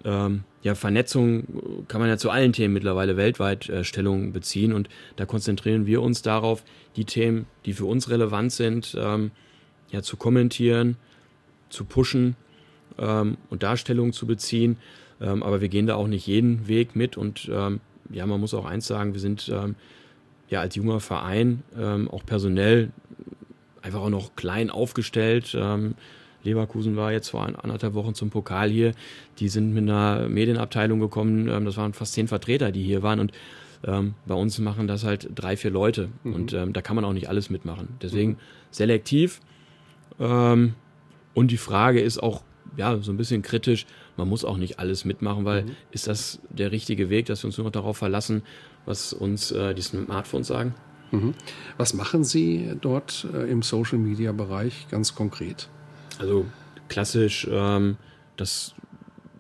ähm, 0.04 0.44
ja, 0.62 0.74
Vernetzung 0.74 1.84
kann 1.88 2.00
man 2.00 2.08
ja 2.08 2.16
zu 2.16 2.30
allen 2.30 2.52
Themen 2.52 2.74
mittlerweile 2.74 3.16
weltweit 3.16 3.68
äh, 3.68 3.84
Stellung 3.84 4.32
beziehen 4.32 4.72
und 4.72 4.88
da 5.16 5.26
konzentrieren 5.26 5.86
wir 5.86 6.02
uns 6.02 6.22
darauf, 6.22 6.64
die 6.96 7.04
Themen, 7.04 7.46
die 7.64 7.72
für 7.72 7.86
uns 7.86 8.10
relevant 8.10 8.52
sind, 8.52 8.96
ähm, 8.98 9.30
ja, 9.90 10.02
zu 10.02 10.16
kommentieren, 10.16 10.96
zu 11.68 11.84
pushen 11.84 12.36
ähm, 12.98 13.36
und 13.48 13.62
Darstellungen 13.62 14.12
zu 14.12 14.26
beziehen. 14.26 14.76
Ähm, 15.20 15.42
aber 15.42 15.60
wir 15.60 15.68
gehen 15.68 15.86
da 15.86 15.94
auch 15.94 16.08
nicht 16.08 16.26
jeden 16.26 16.68
Weg 16.68 16.96
mit 16.96 17.16
und 17.16 17.50
ähm, 17.52 17.80
ja, 18.10 18.26
man 18.26 18.40
muss 18.40 18.54
auch 18.54 18.64
eins 18.64 18.86
sagen, 18.86 19.12
wir 19.12 19.20
sind 19.20 19.50
ähm, 19.54 19.76
ja 20.48 20.60
als 20.60 20.74
junger 20.74 20.98
Verein 20.98 21.62
auch 22.10 22.26
personell 22.26 22.90
einfach 23.82 24.00
auch 24.00 24.10
noch 24.10 24.34
klein 24.34 24.68
aufgestellt. 24.70 25.56
Ähm, 25.56 25.94
Leverkusen 26.42 26.96
war 26.96 27.12
jetzt 27.12 27.30
vor 27.30 27.42
anderthalb 27.42 27.94
Wochen 27.94 28.14
zum 28.14 28.30
Pokal 28.30 28.70
hier. 28.70 28.92
Die 29.38 29.48
sind 29.48 29.72
mit 29.72 29.82
einer 29.82 30.28
Medienabteilung 30.28 31.00
gekommen. 31.00 31.48
Ähm, 31.48 31.64
das 31.64 31.76
waren 31.76 31.92
fast 31.92 32.14
zehn 32.14 32.28
Vertreter, 32.28 32.72
die 32.72 32.82
hier 32.82 33.02
waren. 33.02 33.20
Und 33.20 33.32
ähm, 33.84 34.14
bei 34.26 34.34
uns 34.34 34.58
machen 34.58 34.86
das 34.86 35.04
halt 35.04 35.30
drei, 35.34 35.56
vier 35.56 35.70
Leute. 35.70 36.08
Mhm. 36.24 36.34
Und 36.34 36.52
ähm, 36.52 36.72
da 36.72 36.82
kann 36.82 36.96
man 36.96 37.04
auch 37.04 37.12
nicht 37.12 37.28
alles 37.28 37.50
mitmachen. 37.50 37.88
Deswegen 38.02 38.32
mhm. 38.32 38.36
selektiv. 38.70 39.40
Ähm, 40.18 40.74
und 41.34 41.50
die 41.50 41.56
Frage 41.56 42.00
ist 42.00 42.22
auch 42.22 42.42
ja, 42.76 42.96
so 42.98 43.12
ein 43.12 43.16
bisschen 43.16 43.42
kritisch. 43.42 43.86
Man 44.16 44.28
muss 44.28 44.44
auch 44.44 44.56
nicht 44.56 44.78
alles 44.78 45.04
mitmachen, 45.04 45.44
weil 45.44 45.64
mhm. 45.64 45.76
ist 45.90 46.06
das 46.06 46.40
der 46.50 46.72
richtige 46.72 47.10
Weg, 47.10 47.26
dass 47.26 47.42
wir 47.42 47.48
uns 47.48 47.58
nur 47.58 47.64
noch 47.64 47.72
darauf 47.72 47.96
verlassen, 47.96 48.42
was 48.86 49.12
uns 49.12 49.50
äh, 49.50 49.74
die 49.74 49.82
Smartphones 49.82 50.48
sagen? 50.48 50.74
Mhm. 51.10 51.34
Was 51.76 51.94
machen 51.94 52.24
Sie 52.24 52.72
dort 52.80 53.26
äh, 53.34 53.50
im 53.50 53.62
Social 53.62 53.98
Media 53.98 54.32
Bereich 54.32 54.86
ganz 54.90 55.14
konkret? 55.14 55.68
Also 56.20 56.46
klassisch 56.88 57.48
ähm, 57.50 57.96
das 58.36 58.74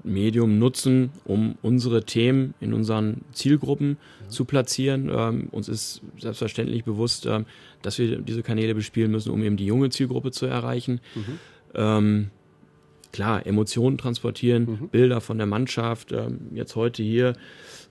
Medium 0.02 0.58
nutzen, 0.58 1.10
um 1.24 1.56
unsere 1.62 2.04
Themen 2.04 2.54
in 2.60 2.72
unseren 2.72 3.22
Zielgruppen 3.32 3.98
ja. 4.22 4.28
zu 4.28 4.46
platzieren. 4.46 5.10
Ähm, 5.12 5.48
uns 5.50 5.68
ist 5.68 6.00
selbstverständlich 6.18 6.84
bewusst, 6.84 7.26
ähm, 7.26 7.44
dass 7.82 7.98
wir 7.98 8.18
diese 8.18 8.42
Kanäle 8.42 8.74
bespielen 8.74 9.10
müssen, 9.10 9.30
um 9.30 9.42
eben 9.42 9.56
die 9.56 9.66
junge 9.66 9.90
Zielgruppe 9.90 10.30
zu 10.30 10.46
erreichen. 10.46 11.00
Mhm. 11.14 11.38
Ähm, 11.74 12.30
klar, 13.12 13.46
Emotionen 13.46 13.98
transportieren, 13.98 14.64
mhm. 14.64 14.88
Bilder 14.88 15.20
von 15.20 15.36
der 15.36 15.46
Mannschaft. 15.46 16.12
Ähm, 16.12 16.48
jetzt 16.54 16.76
heute 16.76 17.02
hier, 17.02 17.34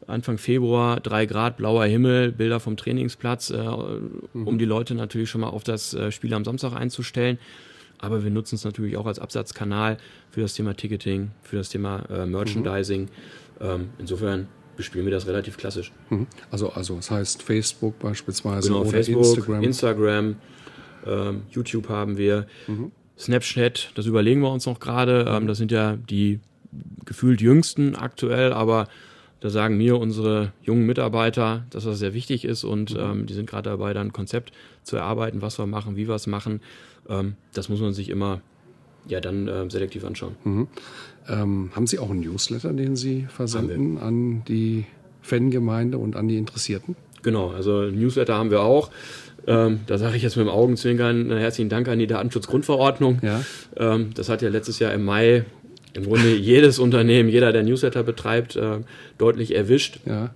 Anfang 0.07 0.39
Februar, 0.39 0.99
drei 0.99 1.27
Grad, 1.27 1.57
blauer 1.57 1.85
Himmel, 1.85 2.31
Bilder 2.31 2.59
vom 2.59 2.75
Trainingsplatz, 2.75 3.51
äh, 3.51 3.57
mhm. 3.57 4.47
um 4.47 4.57
die 4.57 4.65
Leute 4.65 4.95
natürlich 4.95 5.29
schon 5.29 5.41
mal 5.41 5.49
auf 5.49 5.63
das 5.63 5.93
äh, 5.93 6.11
Spiel 6.11 6.33
am 6.33 6.43
Samstag 6.43 6.73
einzustellen. 6.73 7.37
Aber 7.99 8.23
wir 8.23 8.31
nutzen 8.31 8.55
es 8.55 8.63
natürlich 8.63 8.97
auch 8.97 9.05
als 9.05 9.19
Absatzkanal 9.19 9.97
für 10.31 10.41
das 10.41 10.53
Thema 10.53 10.75
Ticketing, 10.75 11.31
für 11.43 11.57
das 11.57 11.69
Thema 11.69 12.03
äh, 12.09 12.25
Merchandising. 12.25 13.03
Mhm. 13.03 13.09
Ähm, 13.61 13.89
insofern 13.99 14.47
bespielen 14.77 15.05
wir 15.05 15.11
das 15.11 15.27
relativ 15.27 15.57
klassisch. 15.57 15.91
Mhm. 16.09 16.27
Also, 16.49 16.69
also 16.69 16.95
das 16.95 17.11
heißt 17.11 17.43
Facebook 17.43 17.99
beispielsweise 17.99 18.69
genau, 18.69 18.81
oder 18.81 18.89
Facebook, 18.89 19.25
Instagram. 19.25 19.63
Instagram 19.63 20.35
ähm, 21.05 21.41
YouTube 21.51 21.89
haben 21.89 22.17
wir. 22.17 22.47
Mhm. 22.67 22.91
Snapchat, 23.17 23.91
das 23.95 24.05
überlegen 24.05 24.39
wir 24.39 24.49
uns 24.49 24.65
noch 24.65 24.79
gerade. 24.79 25.25
Ähm, 25.27 25.47
das 25.47 25.57
sind 25.57 25.71
ja 25.71 25.97
die 25.97 26.39
gefühlt 27.03 27.41
jüngsten 27.41 27.95
aktuell, 27.95 28.53
aber 28.53 28.87
da 29.39 29.49
sagen 29.49 29.77
mir 29.77 29.97
unsere 29.97 30.51
jungen 30.61 30.85
Mitarbeiter, 30.85 31.65
dass 31.69 31.85
das 31.85 31.99
sehr 31.99 32.13
wichtig 32.13 32.45
ist 32.45 32.63
und 32.63 32.93
mhm. 32.93 32.99
ähm, 32.99 33.25
die 33.25 33.33
sind 33.33 33.49
gerade 33.49 33.69
dabei, 33.69 33.93
dann 33.93 34.07
ein 34.07 34.13
Konzept 34.13 34.51
zu 34.83 34.97
erarbeiten, 34.97 35.41
was 35.41 35.57
wir 35.57 35.65
machen, 35.65 35.95
wie 35.95 36.07
wir 36.07 36.15
es 36.15 36.27
machen. 36.27 36.61
Ähm, 37.07 37.35
das 37.53 37.69
muss 37.69 37.79
man 37.79 37.93
sich 37.93 38.09
immer 38.09 38.41
ja 39.07 39.21
dann 39.21 39.47
äh, 39.47 39.69
selektiv 39.69 40.03
anschauen. 40.03 40.35
Mhm. 40.43 40.67
Ähm, 41.27 41.71
haben 41.75 41.87
Sie 41.87 41.99
auch 41.99 42.09
einen 42.09 42.21
Newsletter, 42.21 42.73
den 42.73 42.95
Sie 42.95 43.27
versenden 43.29 43.97
an 43.97 44.43
die 44.45 44.85
Fangemeinde 45.21 45.97
und 45.97 46.15
an 46.15 46.27
die 46.27 46.37
Interessierten? 46.37 46.95
Genau, 47.21 47.49
also 47.51 47.83
Newsletter 47.83 48.35
haben 48.35 48.51
wir 48.51 48.61
auch. 48.61 48.89
Ähm, 49.47 49.79
da 49.87 49.97
sage 49.97 50.17
ich 50.17 50.23
jetzt 50.23 50.37
mit 50.37 50.45
dem 50.45 50.49
Augenzwinkern 50.49 51.31
äh, 51.31 51.39
herzlichen 51.39 51.69
Dank 51.69 51.87
an 51.87 51.99
die 51.99 52.07
Datenschutzgrundverordnung. 52.07 53.19
Ja. 53.21 53.41
Ähm, 53.77 54.11
das 54.13 54.29
hat 54.29 54.41
ja 54.41 54.49
letztes 54.49 54.79
Jahr 54.79 54.93
im 54.93 55.05
Mai 55.05 55.45
im 55.93 56.05
Grunde 56.05 56.35
jedes 56.35 56.79
Unternehmen, 56.79 57.29
jeder, 57.29 57.51
der 57.51 57.63
Newsletter 57.63 58.03
betreibt, 58.03 58.55
äh, 58.55 58.79
deutlich 59.17 59.55
erwischt. 59.55 59.99
Ja. 60.05 60.33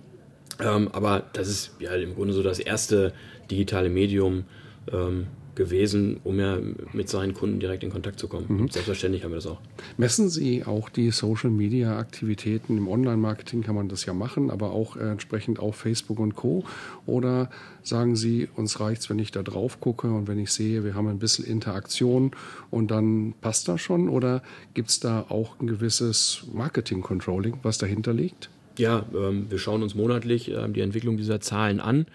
Ähm, 0.60 0.88
aber 0.92 1.24
das 1.32 1.48
ist 1.48 1.72
ja 1.80 1.92
im 1.94 2.14
Grunde 2.14 2.34
so 2.34 2.42
das 2.42 2.58
erste 2.58 3.12
digitale 3.50 3.88
Medium, 3.88 4.44
ähm, 4.92 5.26
gewesen, 5.54 6.20
um 6.24 6.38
ja 6.38 6.58
mit 6.92 7.08
seinen 7.08 7.34
Kunden 7.34 7.60
direkt 7.60 7.82
in 7.82 7.90
Kontakt 7.90 8.18
zu 8.18 8.28
kommen. 8.28 8.46
Mhm. 8.48 8.68
Selbstverständlich 8.68 9.24
haben 9.24 9.32
wir 9.32 9.36
das 9.36 9.46
auch. 9.46 9.60
Messen 9.96 10.28
Sie 10.28 10.64
auch 10.64 10.88
die 10.88 11.10
Social-Media-Aktivitäten? 11.10 12.78
Im 12.78 12.88
Online-Marketing 12.88 13.62
kann 13.62 13.74
man 13.74 13.88
das 13.88 14.06
ja 14.06 14.12
machen, 14.12 14.50
aber 14.50 14.72
auch 14.72 14.96
äh, 14.96 15.10
entsprechend 15.10 15.58
auf 15.58 15.76
Facebook 15.76 16.18
und 16.18 16.34
Co. 16.34 16.64
Oder 17.06 17.50
sagen 17.82 18.16
Sie, 18.16 18.48
uns 18.56 18.80
reicht 18.80 19.02
es, 19.02 19.10
wenn 19.10 19.18
ich 19.18 19.30
da 19.30 19.42
drauf 19.42 19.80
gucke 19.80 20.08
und 20.08 20.28
wenn 20.28 20.38
ich 20.38 20.50
sehe, 20.50 20.84
wir 20.84 20.94
haben 20.94 21.08
ein 21.08 21.18
bisschen 21.18 21.44
Interaktion 21.44 22.32
und 22.70 22.90
dann 22.90 23.34
passt 23.40 23.68
das 23.68 23.80
schon? 23.80 24.08
Oder 24.08 24.42
gibt 24.74 24.90
es 24.90 25.00
da 25.00 25.26
auch 25.28 25.60
ein 25.60 25.66
gewisses 25.66 26.44
Marketing-Controlling, 26.52 27.58
was 27.62 27.78
dahinter 27.78 28.12
liegt? 28.12 28.50
Ja, 28.78 29.04
ähm, 29.14 29.46
wir 29.50 29.58
schauen 29.58 29.82
uns 29.82 29.94
monatlich 29.94 30.50
äh, 30.50 30.68
die 30.68 30.80
Entwicklung 30.80 31.16
dieser 31.16 31.40
Zahlen 31.40 31.80
an 31.80 32.06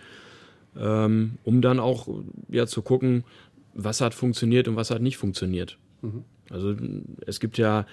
ähm, 0.77 1.37
um 1.43 1.61
dann 1.61 1.79
auch 1.79 2.07
ja, 2.49 2.67
zu 2.67 2.81
gucken, 2.81 3.23
was 3.73 4.01
hat 4.01 4.13
funktioniert 4.13 4.67
und 4.67 4.75
was 4.75 4.91
hat 4.91 5.01
nicht 5.01 5.17
funktioniert. 5.17 5.77
Mhm. 6.01 6.23
Also 6.49 6.75
es 7.25 7.39
gibt 7.39 7.57
ja 7.57 7.85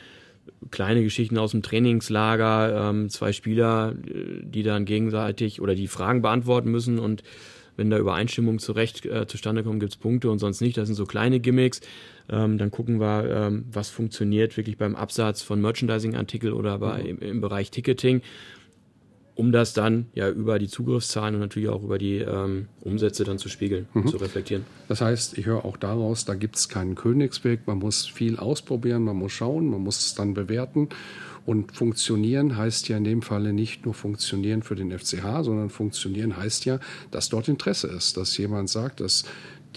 kleine 0.71 1.02
Geschichten 1.02 1.38
aus 1.38 1.50
dem 1.50 1.62
Trainingslager, 1.62 2.90
ähm, 2.90 3.09
zwei 3.11 3.33
Spieler, 3.33 3.95
die 3.97 4.62
dann 4.62 4.85
gegenseitig 4.85 5.61
oder 5.61 5.75
die 5.75 5.88
Fragen 5.88 6.23
beantworten 6.23 6.71
müssen 6.71 6.99
und 6.99 7.23
Wenn 7.76 7.90
da 7.90 7.99
Übereinstimmungen 7.99 8.59
zurecht 8.59 9.04
äh, 9.04 9.26
zustande 9.26 9.62
kommen, 9.62 9.80
gibt 9.80 9.92
es 9.92 9.99
Punkte 9.99 10.30
und 10.30 10.38
sonst 10.38 10.61
nicht. 10.61 10.76
Das 10.76 10.87
sind 10.87 10.95
so 10.95 11.04
kleine 11.04 11.40
Gimmicks. 11.40 11.80
Ähm, 12.28 12.59
dann 12.59 12.71
gucken 12.71 13.00
wir, 13.00 13.28
ähm, 13.30 13.66
was 13.71 13.90
funktioniert 13.90 14.56
wirklich 14.56 14.78
beim 14.78 14.97
Absatz 14.97 15.42
von 15.42 15.61
Merchandising-Artikel 15.61 16.52
oder 16.52 16.78
bei, 16.78 17.02
mhm. 17.02 17.09
im, 17.09 17.18
im, 17.18 17.40
Bereich 17.40 17.71
Ticketing, 17.71 18.23
um 19.36 19.52
das 19.52 19.74
dann 19.74 20.06
ja 20.14 20.28
über 20.30 20.58
die 20.58 20.66
Zugriffszahlen 20.66 21.34
und 21.34 21.42
natürlich 21.42 21.68
auch 21.68 21.82
über 21.82 21.98
die 21.98 22.16
ähm, 22.18 22.68
Umsätze 22.80 23.22
dann 23.22 23.38
zu 23.38 23.48
spiegeln, 23.48 23.86
mhm. 23.92 24.08
zu 24.08 24.16
reflektieren. 24.16 24.64
Das 24.88 25.02
heißt, 25.02 25.36
ich 25.36 25.46
höre 25.46 25.64
auch 25.64 25.76
daraus, 25.76 26.24
da 26.24 26.34
gibt 26.34 26.56
es 26.56 26.68
keinen 26.68 26.94
Königsweg, 26.94 27.66
man 27.66 27.78
muss 27.78 28.06
viel 28.06 28.38
ausprobieren, 28.38 29.04
man 29.04 29.16
muss 29.16 29.32
schauen, 29.32 29.70
man 29.70 29.82
muss 29.82 29.98
es 29.98 30.14
dann 30.14 30.34
bewerten. 30.34 30.88
Und 31.44 31.76
funktionieren 31.76 32.56
heißt 32.56 32.88
ja 32.88 32.96
in 32.96 33.04
dem 33.04 33.22
Falle 33.22 33.52
nicht 33.52 33.84
nur 33.84 33.94
funktionieren 33.94 34.64
für 34.64 34.74
den 34.74 34.90
FCH, 34.90 35.42
sondern 35.42 35.70
funktionieren 35.70 36.36
heißt 36.36 36.64
ja, 36.64 36.80
dass 37.12 37.28
dort 37.28 37.46
Interesse 37.46 37.86
ist, 37.86 38.16
dass 38.16 38.36
jemand 38.36 38.68
sagt, 38.68 38.98
dass 38.98 39.24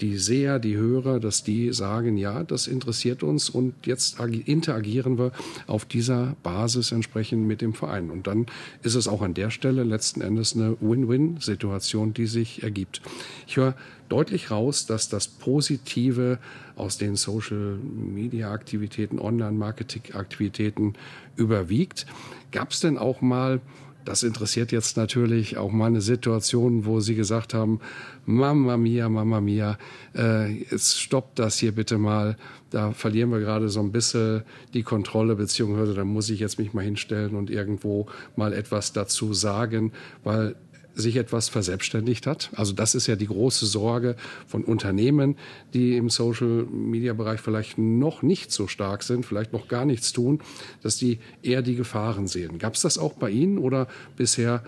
die 0.00 0.16
Seher, 0.16 0.58
die 0.58 0.76
Hörer, 0.76 1.20
dass 1.20 1.44
die 1.44 1.72
sagen, 1.72 2.16
ja, 2.16 2.42
das 2.42 2.66
interessiert 2.66 3.22
uns 3.22 3.50
und 3.50 3.86
jetzt 3.86 4.18
interagieren 4.18 5.18
wir 5.18 5.32
auf 5.66 5.84
dieser 5.84 6.36
Basis 6.42 6.92
entsprechend 6.92 7.46
mit 7.46 7.60
dem 7.60 7.74
Verein. 7.74 8.10
Und 8.10 8.26
dann 8.26 8.46
ist 8.82 8.94
es 8.94 9.08
auch 9.08 9.20
an 9.22 9.34
der 9.34 9.50
Stelle 9.50 9.84
letzten 9.84 10.20
Endes 10.20 10.54
eine 10.54 10.76
Win-Win-Situation, 10.80 12.14
die 12.14 12.26
sich 12.26 12.62
ergibt. 12.62 13.02
Ich 13.46 13.56
höre 13.56 13.74
deutlich 14.08 14.50
raus, 14.50 14.86
dass 14.86 15.08
das 15.08 15.28
Positive 15.28 16.38
aus 16.76 16.98
den 16.98 17.16
Social-Media-Aktivitäten, 17.16 19.18
Online-Marketing-Aktivitäten 19.18 20.94
überwiegt. 21.36 22.06
Gab 22.52 22.72
es 22.72 22.80
denn 22.80 22.98
auch 22.98 23.20
mal 23.20 23.60
das 24.10 24.24
interessiert 24.24 24.72
jetzt 24.72 24.96
natürlich 24.96 25.56
auch 25.56 25.70
mal 25.70 25.86
eine 25.86 26.00
Situation, 26.00 26.84
wo 26.84 26.98
Sie 26.98 27.14
gesagt 27.14 27.54
haben, 27.54 27.78
Mama 28.26 28.76
mia, 28.76 29.08
Mama 29.08 29.40
mia, 29.40 29.78
äh, 30.16 30.52
jetzt 30.52 31.00
stoppt 31.00 31.38
das 31.38 31.58
hier 31.58 31.70
bitte 31.70 31.96
mal. 31.96 32.36
Da 32.70 32.90
verlieren 32.90 33.30
wir 33.30 33.38
gerade 33.38 33.68
so 33.68 33.78
ein 33.78 33.92
bisschen 33.92 34.42
die 34.74 34.82
Kontrolle, 34.82 35.36
beziehungsweise 35.36 35.94
da 35.94 36.04
muss 36.04 36.28
ich 36.28 36.40
jetzt 36.40 36.58
mich 36.58 36.74
mal 36.74 36.84
hinstellen 36.84 37.36
und 37.36 37.50
irgendwo 37.50 38.06
mal 38.34 38.52
etwas 38.52 38.92
dazu 38.92 39.32
sagen, 39.32 39.92
weil 40.24 40.56
sich 40.94 41.16
etwas 41.16 41.48
verselbstständigt 41.48 42.26
hat. 42.26 42.50
Also 42.54 42.72
das 42.72 42.94
ist 42.94 43.06
ja 43.06 43.16
die 43.16 43.26
große 43.26 43.66
Sorge 43.66 44.16
von 44.46 44.64
Unternehmen, 44.64 45.36
die 45.72 45.96
im 45.96 46.10
Social-Media-Bereich 46.10 47.40
vielleicht 47.40 47.78
noch 47.78 48.22
nicht 48.22 48.52
so 48.52 48.66
stark 48.66 49.02
sind, 49.02 49.24
vielleicht 49.24 49.52
noch 49.52 49.68
gar 49.68 49.84
nichts 49.84 50.12
tun, 50.12 50.40
dass 50.82 50.96
die 50.96 51.18
eher 51.42 51.62
die 51.62 51.76
Gefahren 51.76 52.26
sehen. 52.26 52.58
Gab 52.58 52.74
es 52.74 52.82
das 52.82 52.98
auch 52.98 53.14
bei 53.14 53.30
Ihnen 53.30 53.58
oder 53.58 53.88
bisher 54.16 54.64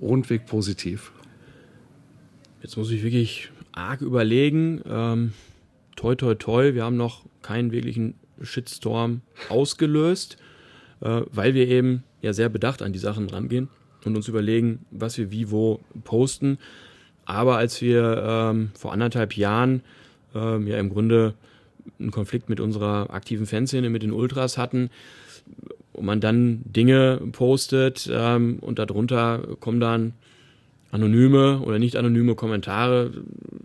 rundweg 0.00 0.46
positiv? 0.46 1.12
Jetzt 2.62 2.76
muss 2.76 2.90
ich 2.90 3.02
wirklich 3.02 3.50
arg 3.72 4.02
überlegen. 4.02 4.82
Ähm, 4.86 5.32
toi, 5.96 6.14
toi, 6.14 6.34
toi, 6.34 6.74
wir 6.74 6.84
haben 6.84 6.96
noch 6.96 7.24
keinen 7.42 7.72
wirklichen 7.72 8.14
Shitstorm 8.40 9.22
ausgelöst, 9.48 10.36
äh, 11.00 11.22
weil 11.30 11.54
wir 11.54 11.66
eben 11.68 12.04
ja 12.20 12.32
sehr 12.32 12.48
bedacht 12.48 12.82
an 12.82 12.92
die 12.92 12.98
Sachen 12.98 13.28
rangehen 13.28 13.68
und 14.04 14.16
uns 14.16 14.28
überlegen, 14.28 14.84
was 14.90 15.18
wir 15.18 15.30
wie 15.30 15.50
wo 15.50 15.80
posten. 16.04 16.58
Aber 17.24 17.56
als 17.56 17.80
wir 17.80 18.22
ähm, 18.26 18.70
vor 18.74 18.92
anderthalb 18.92 19.36
Jahren 19.36 19.82
ähm, 20.34 20.66
ja 20.66 20.78
im 20.78 20.90
Grunde 20.90 21.34
einen 21.98 22.10
Konflikt 22.10 22.48
mit 22.48 22.60
unserer 22.60 23.10
aktiven 23.10 23.46
Fanszene, 23.46 23.90
mit 23.90 24.02
den 24.02 24.12
Ultras 24.12 24.58
hatten, 24.58 24.90
und 25.92 26.06
man 26.06 26.20
dann 26.20 26.62
Dinge 26.64 27.20
postet 27.32 28.08
ähm, 28.10 28.58
und 28.60 28.78
darunter 28.78 29.56
kommen 29.60 29.80
dann 29.80 30.14
anonyme 30.90 31.60
oder 31.60 31.78
nicht 31.78 31.96
anonyme 31.96 32.34
Kommentare, 32.34 33.10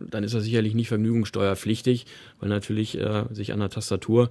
dann 0.09 0.23
ist 0.23 0.33
das 0.33 0.43
sicherlich 0.43 0.73
nicht 0.73 0.87
vergnügungssteuerpflichtig, 0.87 2.05
weil 2.39 2.49
natürlich 2.49 2.97
äh, 2.97 3.25
sich 3.31 3.53
an 3.53 3.59
der 3.59 3.69
Tastatur 3.69 4.29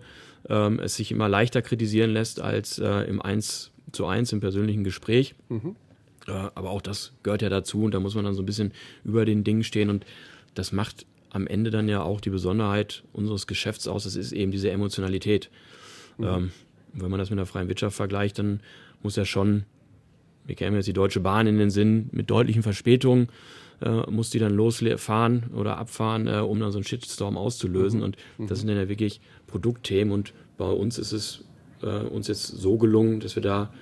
ähm, 0.48 0.78
es 0.78 0.96
sich 0.96 1.12
immer 1.12 1.28
leichter 1.28 1.62
kritisieren 1.62 2.10
lässt 2.10 2.40
als 2.40 2.78
äh, 2.78 3.02
im 3.02 3.20
1 3.20 3.72
zu 3.92 4.06
1 4.06 4.32
im 4.32 4.40
persönlichen 4.40 4.84
Gespräch. 4.84 5.34
Mhm. 5.48 5.76
Aber 6.28 6.70
auch 6.70 6.82
das 6.82 7.12
gehört 7.22 7.42
ja 7.42 7.48
dazu 7.48 7.82
und 7.82 7.92
da 7.92 8.00
muss 8.00 8.14
man 8.14 8.24
dann 8.24 8.34
so 8.34 8.42
ein 8.42 8.46
bisschen 8.46 8.72
über 9.04 9.24
den 9.24 9.44
Dingen 9.44 9.64
stehen 9.64 9.90
und 9.90 10.04
das 10.54 10.72
macht 10.72 11.06
am 11.30 11.46
Ende 11.46 11.70
dann 11.70 11.88
ja 11.88 12.02
auch 12.02 12.20
die 12.20 12.30
Besonderheit 12.30 13.04
unseres 13.12 13.46
Geschäfts 13.46 13.86
aus. 13.86 14.04
Das 14.04 14.16
ist 14.16 14.32
eben 14.32 14.50
diese 14.50 14.70
Emotionalität. 14.70 15.50
Mhm. 16.18 16.24
Ähm, 16.24 16.50
wenn 16.92 17.10
man 17.10 17.20
das 17.20 17.30
mit 17.30 17.38
der 17.38 17.46
freien 17.46 17.68
Wirtschaft 17.68 17.96
vergleicht, 17.96 18.38
dann 18.38 18.60
muss 19.02 19.16
ja 19.16 19.24
schon, 19.24 19.64
wir 20.46 20.54
kennen 20.54 20.76
jetzt 20.76 20.86
die 20.86 20.94
Deutsche 20.94 21.20
Bahn 21.20 21.46
in 21.46 21.58
den 21.58 21.70
Sinn, 21.70 22.08
mit 22.12 22.30
deutlichen 22.30 22.62
Verspätungen 22.62 23.28
äh, 23.80 24.10
muss 24.10 24.30
die 24.30 24.38
dann 24.38 24.54
losfahren 24.54 25.44
oder 25.54 25.78
abfahren, 25.78 26.26
äh, 26.26 26.38
um 26.38 26.60
dann 26.60 26.72
so 26.72 26.78
einen 26.78 26.84
Shitstorm 26.84 27.36
auszulösen. 27.36 28.00
Mhm. 28.00 28.04
Und 28.04 28.16
das 28.38 28.50
mhm. 28.50 28.54
sind 28.54 28.68
dann 28.68 28.76
ja 28.78 28.88
wirklich 28.88 29.20
Produktthemen 29.46 30.12
und 30.12 30.32
bei 30.56 30.68
uns 30.68 30.98
ist 30.98 31.12
es 31.12 31.44
äh, 31.82 31.86
uns 31.86 32.28
jetzt 32.28 32.46
so 32.46 32.78
gelungen, 32.78 33.20
dass 33.20 33.36
wir 33.36 33.42
da 33.42 33.72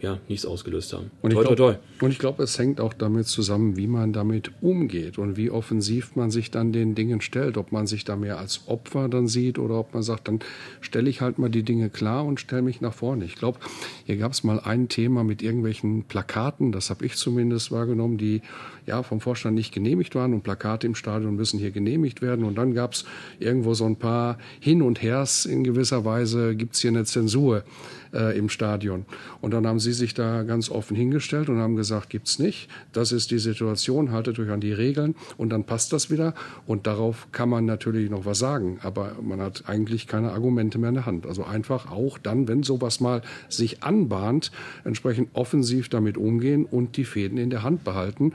ja, 0.00 0.18
nichts 0.28 0.44
ausgelöst 0.44 0.92
haben. 0.92 1.10
Und 1.22 1.32
toi, 1.32 1.42
ich 1.42 1.56
glaube, 1.56 1.78
glaub, 2.18 2.40
es 2.40 2.58
hängt 2.58 2.80
auch 2.80 2.92
damit 2.92 3.26
zusammen, 3.26 3.76
wie 3.76 3.86
man 3.86 4.12
damit 4.12 4.50
umgeht 4.60 5.18
und 5.18 5.36
wie 5.36 5.50
offensiv 5.50 6.16
man 6.16 6.30
sich 6.30 6.50
dann 6.50 6.72
den 6.72 6.94
Dingen 6.94 7.20
stellt. 7.20 7.56
Ob 7.56 7.72
man 7.72 7.86
sich 7.86 8.04
da 8.04 8.16
mehr 8.16 8.38
als 8.38 8.62
Opfer 8.66 9.08
dann 9.08 9.26
sieht 9.26 9.58
oder 9.58 9.78
ob 9.78 9.94
man 9.94 10.02
sagt, 10.02 10.28
dann 10.28 10.40
stelle 10.80 11.08
ich 11.08 11.20
halt 11.20 11.38
mal 11.38 11.48
die 11.48 11.62
Dinge 11.62 11.88
klar 11.88 12.24
und 12.24 12.40
stelle 12.40 12.62
mich 12.62 12.80
nach 12.80 12.92
vorne. 12.92 13.24
Ich 13.24 13.36
glaube, 13.36 13.58
hier 14.04 14.16
gab 14.16 14.32
es 14.32 14.44
mal 14.44 14.60
ein 14.60 14.88
Thema 14.88 15.24
mit 15.24 15.42
irgendwelchen 15.42 16.04
Plakaten, 16.04 16.72
das 16.72 16.90
habe 16.90 17.06
ich 17.06 17.16
zumindest 17.16 17.72
wahrgenommen, 17.72 18.18
die 18.18 18.42
ja 18.86 19.02
vom 19.02 19.20
Vorstand 19.20 19.54
nicht 19.54 19.72
genehmigt 19.72 20.14
waren 20.14 20.32
und 20.32 20.42
Plakate 20.42 20.86
im 20.86 20.94
Stadion 20.94 21.34
müssen 21.36 21.58
hier 21.58 21.70
genehmigt 21.70 22.22
werden. 22.22 22.44
Und 22.44 22.56
dann 22.56 22.74
gab 22.74 22.92
es 22.92 23.04
irgendwo 23.38 23.74
so 23.74 23.84
ein 23.84 23.96
paar 23.96 24.38
Hin 24.60 24.82
und 24.82 25.02
Hers 25.02 25.44
in 25.44 25.64
gewisser 25.64 26.04
Weise, 26.04 26.54
gibt 26.54 26.74
es 26.74 26.80
hier 26.80 26.90
eine 26.90 27.04
Zensur 27.04 27.64
äh, 28.12 28.36
im 28.38 28.48
Stadion. 28.48 29.04
Und 29.40 29.52
dann 29.52 29.66
haben 29.66 29.80
sie 29.80 29.85
sich 29.92 30.14
da 30.14 30.42
ganz 30.42 30.70
offen 30.70 30.96
hingestellt 30.96 31.48
und 31.48 31.58
haben 31.58 31.76
gesagt, 31.76 32.10
gibt's 32.10 32.38
nicht. 32.38 32.68
Das 32.92 33.12
ist 33.12 33.30
die 33.30 33.38
Situation, 33.38 34.12
haltet 34.12 34.38
euch 34.38 34.50
an 34.50 34.60
die 34.60 34.72
Regeln 34.72 35.14
und 35.36 35.50
dann 35.50 35.64
passt 35.64 35.92
das 35.92 36.10
wieder. 36.10 36.34
Und 36.66 36.86
darauf 36.86 37.28
kann 37.32 37.48
man 37.48 37.64
natürlich 37.64 38.10
noch 38.10 38.24
was 38.24 38.38
sagen, 38.38 38.78
aber 38.82 39.16
man 39.22 39.40
hat 39.40 39.64
eigentlich 39.66 40.06
keine 40.06 40.32
Argumente 40.32 40.78
mehr 40.78 40.90
in 40.90 40.94
der 40.96 41.06
Hand. 41.06 41.26
Also 41.26 41.44
einfach 41.44 41.90
auch 41.90 42.18
dann, 42.18 42.48
wenn 42.48 42.62
sowas 42.62 43.00
mal 43.00 43.22
sich 43.48 43.82
anbahnt, 43.82 44.50
entsprechend 44.84 45.30
offensiv 45.34 45.88
damit 45.88 46.16
umgehen 46.16 46.64
und 46.64 46.96
die 46.96 47.04
Fäden 47.04 47.38
in 47.38 47.50
der 47.50 47.62
Hand 47.62 47.84
behalten 47.84 48.32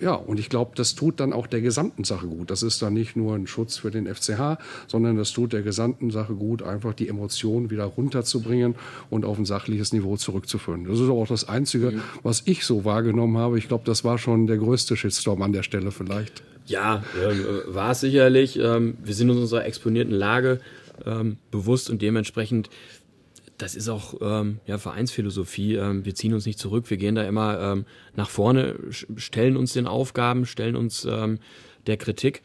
ja, 0.00 0.14
und 0.14 0.38
ich 0.38 0.48
glaube, 0.48 0.72
das 0.74 0.94
tut 0.94 1.20
dann 1.20 1.32
auch 1.32 1.46
der 1.46 1.60
gesamten 1.60 2.04
Sache 2.04 2.26
gut. 2.26 2.50
Das 2.50 2.62
ist 2.62 2.82
dann 2.82 2.94
nicht 2.94 3.16
nur 3.16 3.34
ein 3.34 3.46
Schutz 3.46 3.76
für 3.76 3.90
den 3.90 4.06
FCH, 4.06 4.58
sondern 4.86 5.16
das 5.16 5.32
tut 5.32 5.52
der 5.52 5.62
gesamten 5.62 6.10
Sache 6.10 6.34
gut, 6.34 6.62
einfach 6.62 6.94
die 6.94 7.08
Emotionen 7.08 7.70
wieder 7.70 7.84
runterzubringen 7.84 8.74
und 9.10 9.24
auf 9.24 9.38
ein 9.38 9.44
sachliches 9.44 9.92
Niveau 9.92 10.16
zurückzuführen. 10.16 10.84
Das 10.84 11.00
ist 11.00 11.08
auch 11.08 11.26
das 11.26 11.48
Einzige, 11.48 11.92
mhm. 11.92 12.02
was 12.22 12.42
ich 12.44 12.64
so 12.64 12.84
wahrgenommen 12.84 13.38
habe. 13.38 13.58
Ich 13.58 13.68
glaube, 13.68 13.84
das 13.84 14.04
war 14.04 14.18
schon 14.18 14.46
der 14.46 14.58
größte 14.58 14.96
Shitstorm 14.96 15.42
an 15.42 15.52
der 15.52 15.62
Stelle 15.62 15.90
vielleicht. 15.90 16.42
Ja, 16.66 17.02
äh, 17.16 17.74
war 17.74 17.92
es 17.92 18.00
sicherlich. 18.00 18.58
Ähm, 18.58 18.98
wir 19.02 19.14
sind 19.14 19.30
in 19.30 19.38
unserer 19.38 19.64
exponierten 19.64 20.14
Lage 20.14 20.60
ähm, 21.06 21.38
bewusst 21.50 21.90
und 21.90 22.02
dementsprechend 22.02 22.68
das 23.58 23.74
ist 23.74 23.88
auch 23.88 24.14
ähm, 24.20 24.60
ja, 24.66 24.78
Vereinsphilosophie. 24.78 25.74
Ähm, 25.74 26.04
wir 26.04 26.14
ziehen 26.14 26.32
uns 26.32 26.46
nicht 26.46 26.58
zurück, 26.58 26.88
wir 26.88 26.96
gehen 26.96 27.16
da 27.16 27.24
immer 27.24 27.60
ähm, 27.60 27.84
nach 28.14 28.30
vorne, 28.30 28.76
stellen 28.90 29.56
uns 29.56 29.72
den 29.72 29.86
Aufgaben, 29.86 30.46
stellen 30.46 30.76
uns 30.76 31.04
ähm, 31.04 31.38
der 31.86 31.96
Kritik. 31.96 32.42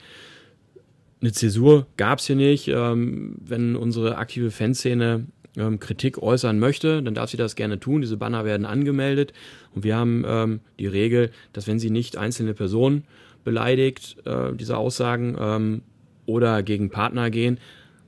Eine 1.22 1.32
Zäsur 1.32 1.88
gab 1.96 2.20
es 2.20 2.28
hier 2.28 2.36
nicht. 2.36 2.68
Ähm, 2.68 3.38
wenn 3.40 3.76
unsere 3.76 4.18
aktive 4.18 4.50
Fanszene 4.50 5.28
ähm, 5.56 5.80
Kritik 5.80 6.18
äußern 6.18 6.58
möchte, 6.58 7.02
dann 7.04 7.14
darf 7.14 7.30
sie 7.30 7.38
das 7.38 7.56
gerne 7.56 7.80
tun. 7.80 8.02
Diese 8.02 8.18
Banner 8.18 8.44
werden 8.44 8.66
angemeldet 8.66 9.34
und 9.76 9.84
wir 9.84 9.96
haben 9.96 10.62
die 10.80 10.88
Regel, 10.88 11.32
dass 11.54 11.68
wenn 11.68 11.80
sie 11.80 11.92
nicht 11.92 12.18
einzelne 12.18 12.54
Personen 12.54 13.06
beleidigt, 13.44 14.18
äh, 14.26 14.54
diese 14.54 14.78
Aussagen 14.78 15.82
oder 16.26 16.64
gegen 16.64 16.90
Partner 16.90 17.30
gehen, 17.30 17.60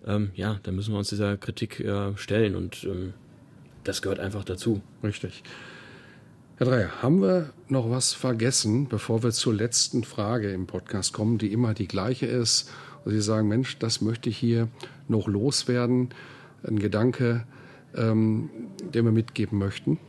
ähm, 0.06 0.32
ja, 0.36 0.60
dann 0.64 0.76
müssen 0.76 0.94
wir 0.94 1.00
uns 1.00 1.10
dieser 1.10 1.38
Kritik 1.38 1.80
äh, 1.80 2.16
stellen 2.18 2.56
und 2.56 2.84
ähm, 2.84 3.14
das 3.84 4.02
gehört 4.02 4.20
einfach 4.20 4.44
dazu. 4.44 4.82
Richtig. 5.04 5.44
Herr 6.58 6.68
Dreier, 6.68 7.02
haben 7.02 7.22
wir 7.22 7.50
noch 7.68 7.90
was 7.90 8.14
vergessen, 8.14 8.88
bevor 8.88 9.24
wir 9.24 9.32
zur 9.32 9.54
letzten 9.54 10.04
Frage 10.04 10.52
im 10.52 10.68
Podcast 10.68 11.14
kommen, 11.14 11.38
die 11.38 11.52
immer 11.52 11.74
die 11.74 11.88
gleiche 11.88 12.26
ist? 12.26 12.72
Und 13.04 13.12
Sie 13.12 13.22
sagen, 13.22 13.48
Mensch, 13.48 13.78
das 13.78 14.02
möchte 14.02 14.30
ich 14.30 14.38
hier 14.38 14.70
noch 15.08 15.28
loswerden. 15.28 16.10
Ein 16.64 16.80
Gedanke, 16.80 17.46
ähm, 17.96 18.50
den 18.94 19.06
wir 19.06 19.12
mitgeben 19.12 19.60
möchten? 19.60 20.00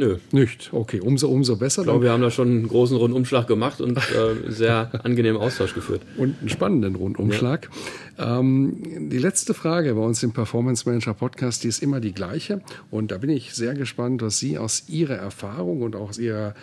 Nö. 0.00 0.16
Nicht. 0.32 0.70
Okay, 0.72 0.98
umso, 0.98 1.28
umso 1.28 1.56
besser. 1.56 1.82
Ich 1.82 1.86
glaube, 1.86 2.04
wir 2.04 2.10
haben 2.10 2.22
da 2.22 2.30
schon 2.30 2.48
einen 2.48 2.68
großen 2.68 2.96
Rundumschlag 2.96 3.46
gemacht 3.46 3.82
und 3.82 3.98
äh, 3.98 4.00
sehr 4.50 4.90
angenehmen 5.04 5.38
Austausch 5.38 5.74
geführt. 5.74 6.00
Und 6.16 6.36
einen 6.40 6.48
spannenden 6.48 6.94
Rundumschlag. 6.94 7.68
Ja. 8.16 8.38
Ähm, 8.38 9.10
die 9.10 9.18
letzte 9.18 9.52
Frage 9.52 9.92
bei 9.92 10.00
uns 10.00 10.22
im 10.22 10.32
Performance 10.32 10.88
Manager 10.88 11.12
Podcast, 11.12 11.64
die 11.64 11.68
ist 11.68 11.82
immer 11.82 12.00
die 12.00 12.14
gleiche. 12.14 12.62
Und 12.90 13.10
da 13.10 13.18
bin 13.18 13.28
ich 13.28 13.52
sehr 13.52 13.74
gespannt, 13.74 14.22
was 14.22 14.38
Sie 14.38 14.56
aus 14.56 14.84
Ihrer 14.88 15.16
Erfahrung 15.16 15.82
und 15.82 15.94
auch 15.94 16.08
aus 16.08 16.18
Ihrer 16.18 16.54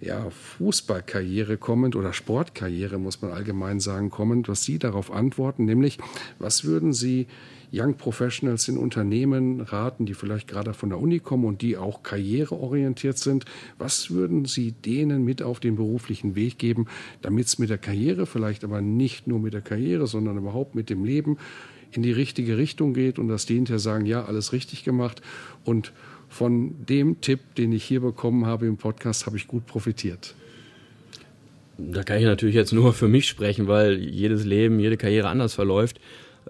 ja, 0.00 0.28
Fußballkarriere 0.30 1.56
kommend 1.56 1.96
oder 1.96 2.12
Sportkarriere, 2.12 2.98
muss 2.98 3.22
man 3.22 3.32
allgemein 3.32 3.80
sagen, 3.80 4.10
kommend, 4.10 4.48
was 4.48 4.62
Sie 4.62 4.78
darauf 4.78 5.10
antworten, 5.10 5.64
nämlich 5.64 5.98
was 6.38 6.64
würden 6.64 6.92
Sie 6.92 7.26
Young 7.72 7.94
Professionals 7.94 8.68
in 8.68 8.78
Unternehmen 8.78 9.60
raten, 9.60 10.06
die 10.06 10.14
vielleicht 10.14 10.48
gerade 10.48 10.72
von 10.72 10.90
der 10.90 11.00
Uni 11.00 11.18
kommen 11.18 11.44
und 11.44 11.62
die 11.62 11.76
auch 11.76 12.02
karriereorientiert 12.02 13.18
sind? 13.18 13.44
Was 13.78 14.10
würden 14.10 14.44
Sie 14.44 14.72
denen 14.72 15.24
mit 15.24 15.42
auf 15.42 15.60
den 15.60 15.76
beruflichen 15.76 16.34
Weg 16.36 16.58
geben, 16.58 16.86
damit 17.22 17.46
es 17.46 17.58
mit 17.58 17.70
der 17.70 17.78
Karriere, 17.78 18.26
vielleicht 18.26 18.64
aber 18.64 18.80
nicht 18.80 19.26
nur 19.26 19.40
mit 19.40 19.54
der 19.54 19.62
Karriere, 19.62 20.06
sondern 20.06 20.38
überhaupt 20.38 20.74
mit 20.74 20.90
dem 20.90 21.04
Leben 21.04 21.38
in 21.92 22.02
die 22.02 22.12
richtige 22.12 22.58
Richtung 22.58 22.94
geht 22.94 23.18
und 23.18 23.28
dass 23.28 23.46
die 23.46 23.54
hinterher 23.54 23.78
sagen, 23.78 24.06
ja, 24.06 24.24
alles 24.24 24.52
richtig 24.52 24.84
gemacht 24.84 25.22
und 25.64 25.92
von 26.28 26.86
dem 26.86 27.20
Tipp, 27.20 27.40
den 27.56 27.72
ich 27.72 27.84
hier 27.84 28.00
bekommen 28.00 28.46
habe 28.46 28.66
im 28.66 28.76
Podcast, 28.76 29.26
habe 29.26 29.36
ich 29.36 29.46
gut 29.46 29.66
profitiert. 29.66 30.34
Da 31.78 32.02
kann 32.02 32.18
ich 32.18 32.24
natürlich 32.24 32.54
jetzt 32.54 32.72
nur 32.72 32.92
für 32.92 33.08
mich 33.08 33.28
sprechen, 33.28 33.68
weil 33.68 33.98
jedes 33.98 34.44
Leben, 34.44 34.80
jede 34.80 34.96
Karriere 34.96 35.28
anders 35.28 35.54
verläuft. 35.54 36.00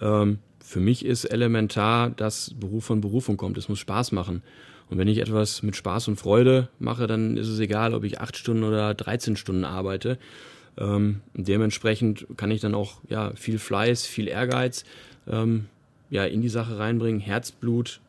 Ähm, 0.01 0.39
für 0.61 0.81
mich 0.81 1.05
ist 1.05 1.25
elementar, 1.25 2.11
dass 2.11 2.55
Beruf 2.59 2.85
von 2.85 3.01
Berufung 3.01 3.37
kommt. 3.37 3.59
Es 3.59 3.69
muss 3.69 3.79
Spaß 3.79 4.13
machen. 4.13 4.43
Und 4.89 4.99
wenn 4.99 5.09
ich 5.09 5.19
etwas 5.19 5.63
mit 5.63 5.75
Spaß 5.75 6.09
und 6.09 6.17
Freude 6.17 6.69
mache, 6.79 7.07
dann 7.07 7.37
ist 7.37 7.49
es 7.49 7.59
egal, 7.59 7.93
ob 7.95 8.05
ich 8.05 8.21
acht 8.21 8.37
Stunden 8.37 8.63
oder 8.63 8.95
13 8.95 9.37
Stunden 9.37 9.65
arbeite. 9.65 10.19
Ähm, 10.79 11.21
dementsprechend 11.35 12.27
kann 12.37 12.51
ich 12.51 12.61
dann 12.61 12.75
auch 12.75 13.01
ja, 13.09 13.33
viel 13.35 13.59
Fleiß, 13.59 14.07
viel 14.07 14.29
Ehrgeiz 14.29 14.85
ähm, 15.27 15.67
ja, 16.11 16.25
in 16.25 16.43
die 16.43 16.49
Sache 16.49 16.79
reinbringen, 16.79 17.21
Herzblut 17.21 18.01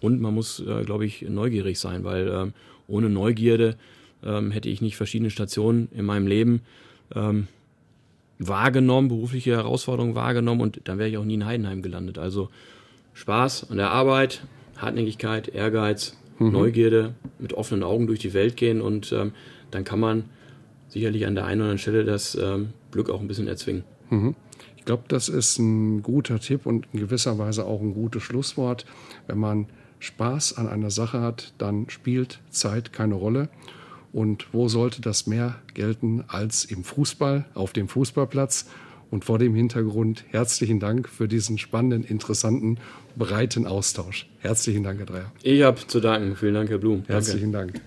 und 0.00 0.20
man 0.20 0.34
muss, 0.34 0.60
äh, 0.60 0.84
glaube 0.84 1.06
ich, 1.06 1.22
neugierig 1.22 1.78
sein, 1.78 2.04
weil 2.04 2.28
ähm, 2.28 2.52
ohne 2.86 3.08
Neugierde 3.08 3.76
ähm, 4.24 4.50
hätte 4.50 4.68
ich 4.68 4.80
nicht 4.80 4.96
verschiedene 4.96 5.30
Stationen 5.30 5.88
in 5.92 6.04
meinem 6.04 6.26
Leben 6.26 6.62
ähm, 7.14 7.48
wahrgenommen, 8.38 9.08
berufliche 9.08 9.52
Herausforderungen 9.52 10.14
wahrgenommen 10.14 10.60
und 10.60 10.80
dann 10.84 10.98
wäre 10.98 11.08
ich 11.08 11.18
auch 11.18 11.24
nie 11.24 11.34
in 11.34 11.46
Heidenheim 11.46 11.82
gelandet. 11.82 12.18
Also 12.18 12.48
Spaß 13.12 13.70
an 13.70 13.76
der 13.76 13.90
Arbeit, 13.90 14.42
Hartnäckigkeit, 14.78 15.48
Ehrgeiz, 15.48 16.16
mhm. 16.38 16.52
Neugierde, 16.52 17.14
mit 17.38 17.52
offenen 17.52 17.82
Augen 17.82 18.06
durch 18.06 18.18
die 18.18 18.32
Welt 18.32 18.56
gehen 18.56 18.80
und 18.80 19.12
ähm, 19.12 19.32
dann 19.70 19.84
kann 19.84 20.00
man 20.00 20.24
sicherlich 20.88 21.26
an 21.26 21.34
der 21.34 21.44
einen 21.44 21.60
oder 21.60 21.70
anderen 21.70 21.78
Stelle 21.78 22.04
das 22.04 22.34
ähm, 22.34 22.70
Glück 22.90 23.10
auch 23.10 23.20
ein 23.20 23.28
bisschen 23.28 23.46
erzwingen. 23.46 23.84
Mhm. 24.08 24.34
Ich 24.76 24.86
glaube, 24.86 25.04
das 25.08 25.28
ist 25.28 25.58
ein 25.58 26.02
guter 26.02 26.40
Tipp 26.40 26.64
und 26.64 26.86
in 26.92 27.00
gewisser 27.00 27.38
Weise 27.38 27.66
auch 27.66 27.80
ein 27.80 27.92
gutes 27.92 28.22
Schlusswort. 28.22 28.86
Wenn 29.26 29.38
man 29.38 29.66
Spaß 30.00 30.56
an 30.58 30.68
einer 30.68 30.90
Sache 30.90 31.20
hat, 31.20 31.52
dann 31.58 31.88
spielt 31.88 32.40
Zeit 32.50 32.92
keine 32.92 33.14
Rolle. 33.14 33.48
Und 34.12 34.52
wo 34.52 34.66
sollte 34.66 35.00
das 35.00 35.28
mehr 35.28 35.60
gelten 35.72 36.24
als 36.26 36.64
im 36.64 36.82
Fußball, 36.82 37.44
auf 37.54 37.72
dem 37.72 37.86
Fußballplatz? 37.86 38.66
Und 39.10 39.24
vor 39.24 39.40
dem 39.40 39.56
Hintergrund 39.56 40.24
herzlichen 40.28 40.78
Dank 40.78 41.08
für 41.08 41.26
diesen 41.26 41.58
spannenden, 41.58 42.04
interessanten, 42.04 42.78
breiten 43.16 43.66
Austausch. 43.66 44.28
Herzlichen 44.38 44.84
Dank, 44.84 45.00
Herr 45.00 45.06
Dreier. 45.06 45.32
Ich 45.42 45.62
habe 45.62 45.84
zu 45.84 45.98
danken. 45.98 46.36
Vielen 46.36 46.54
Dank, 46.54 46.70
Herr 46.70 46.78
Blum. 46.78 47.02
Herzlichen 47.08 47.50
Dank. 47.50 47.80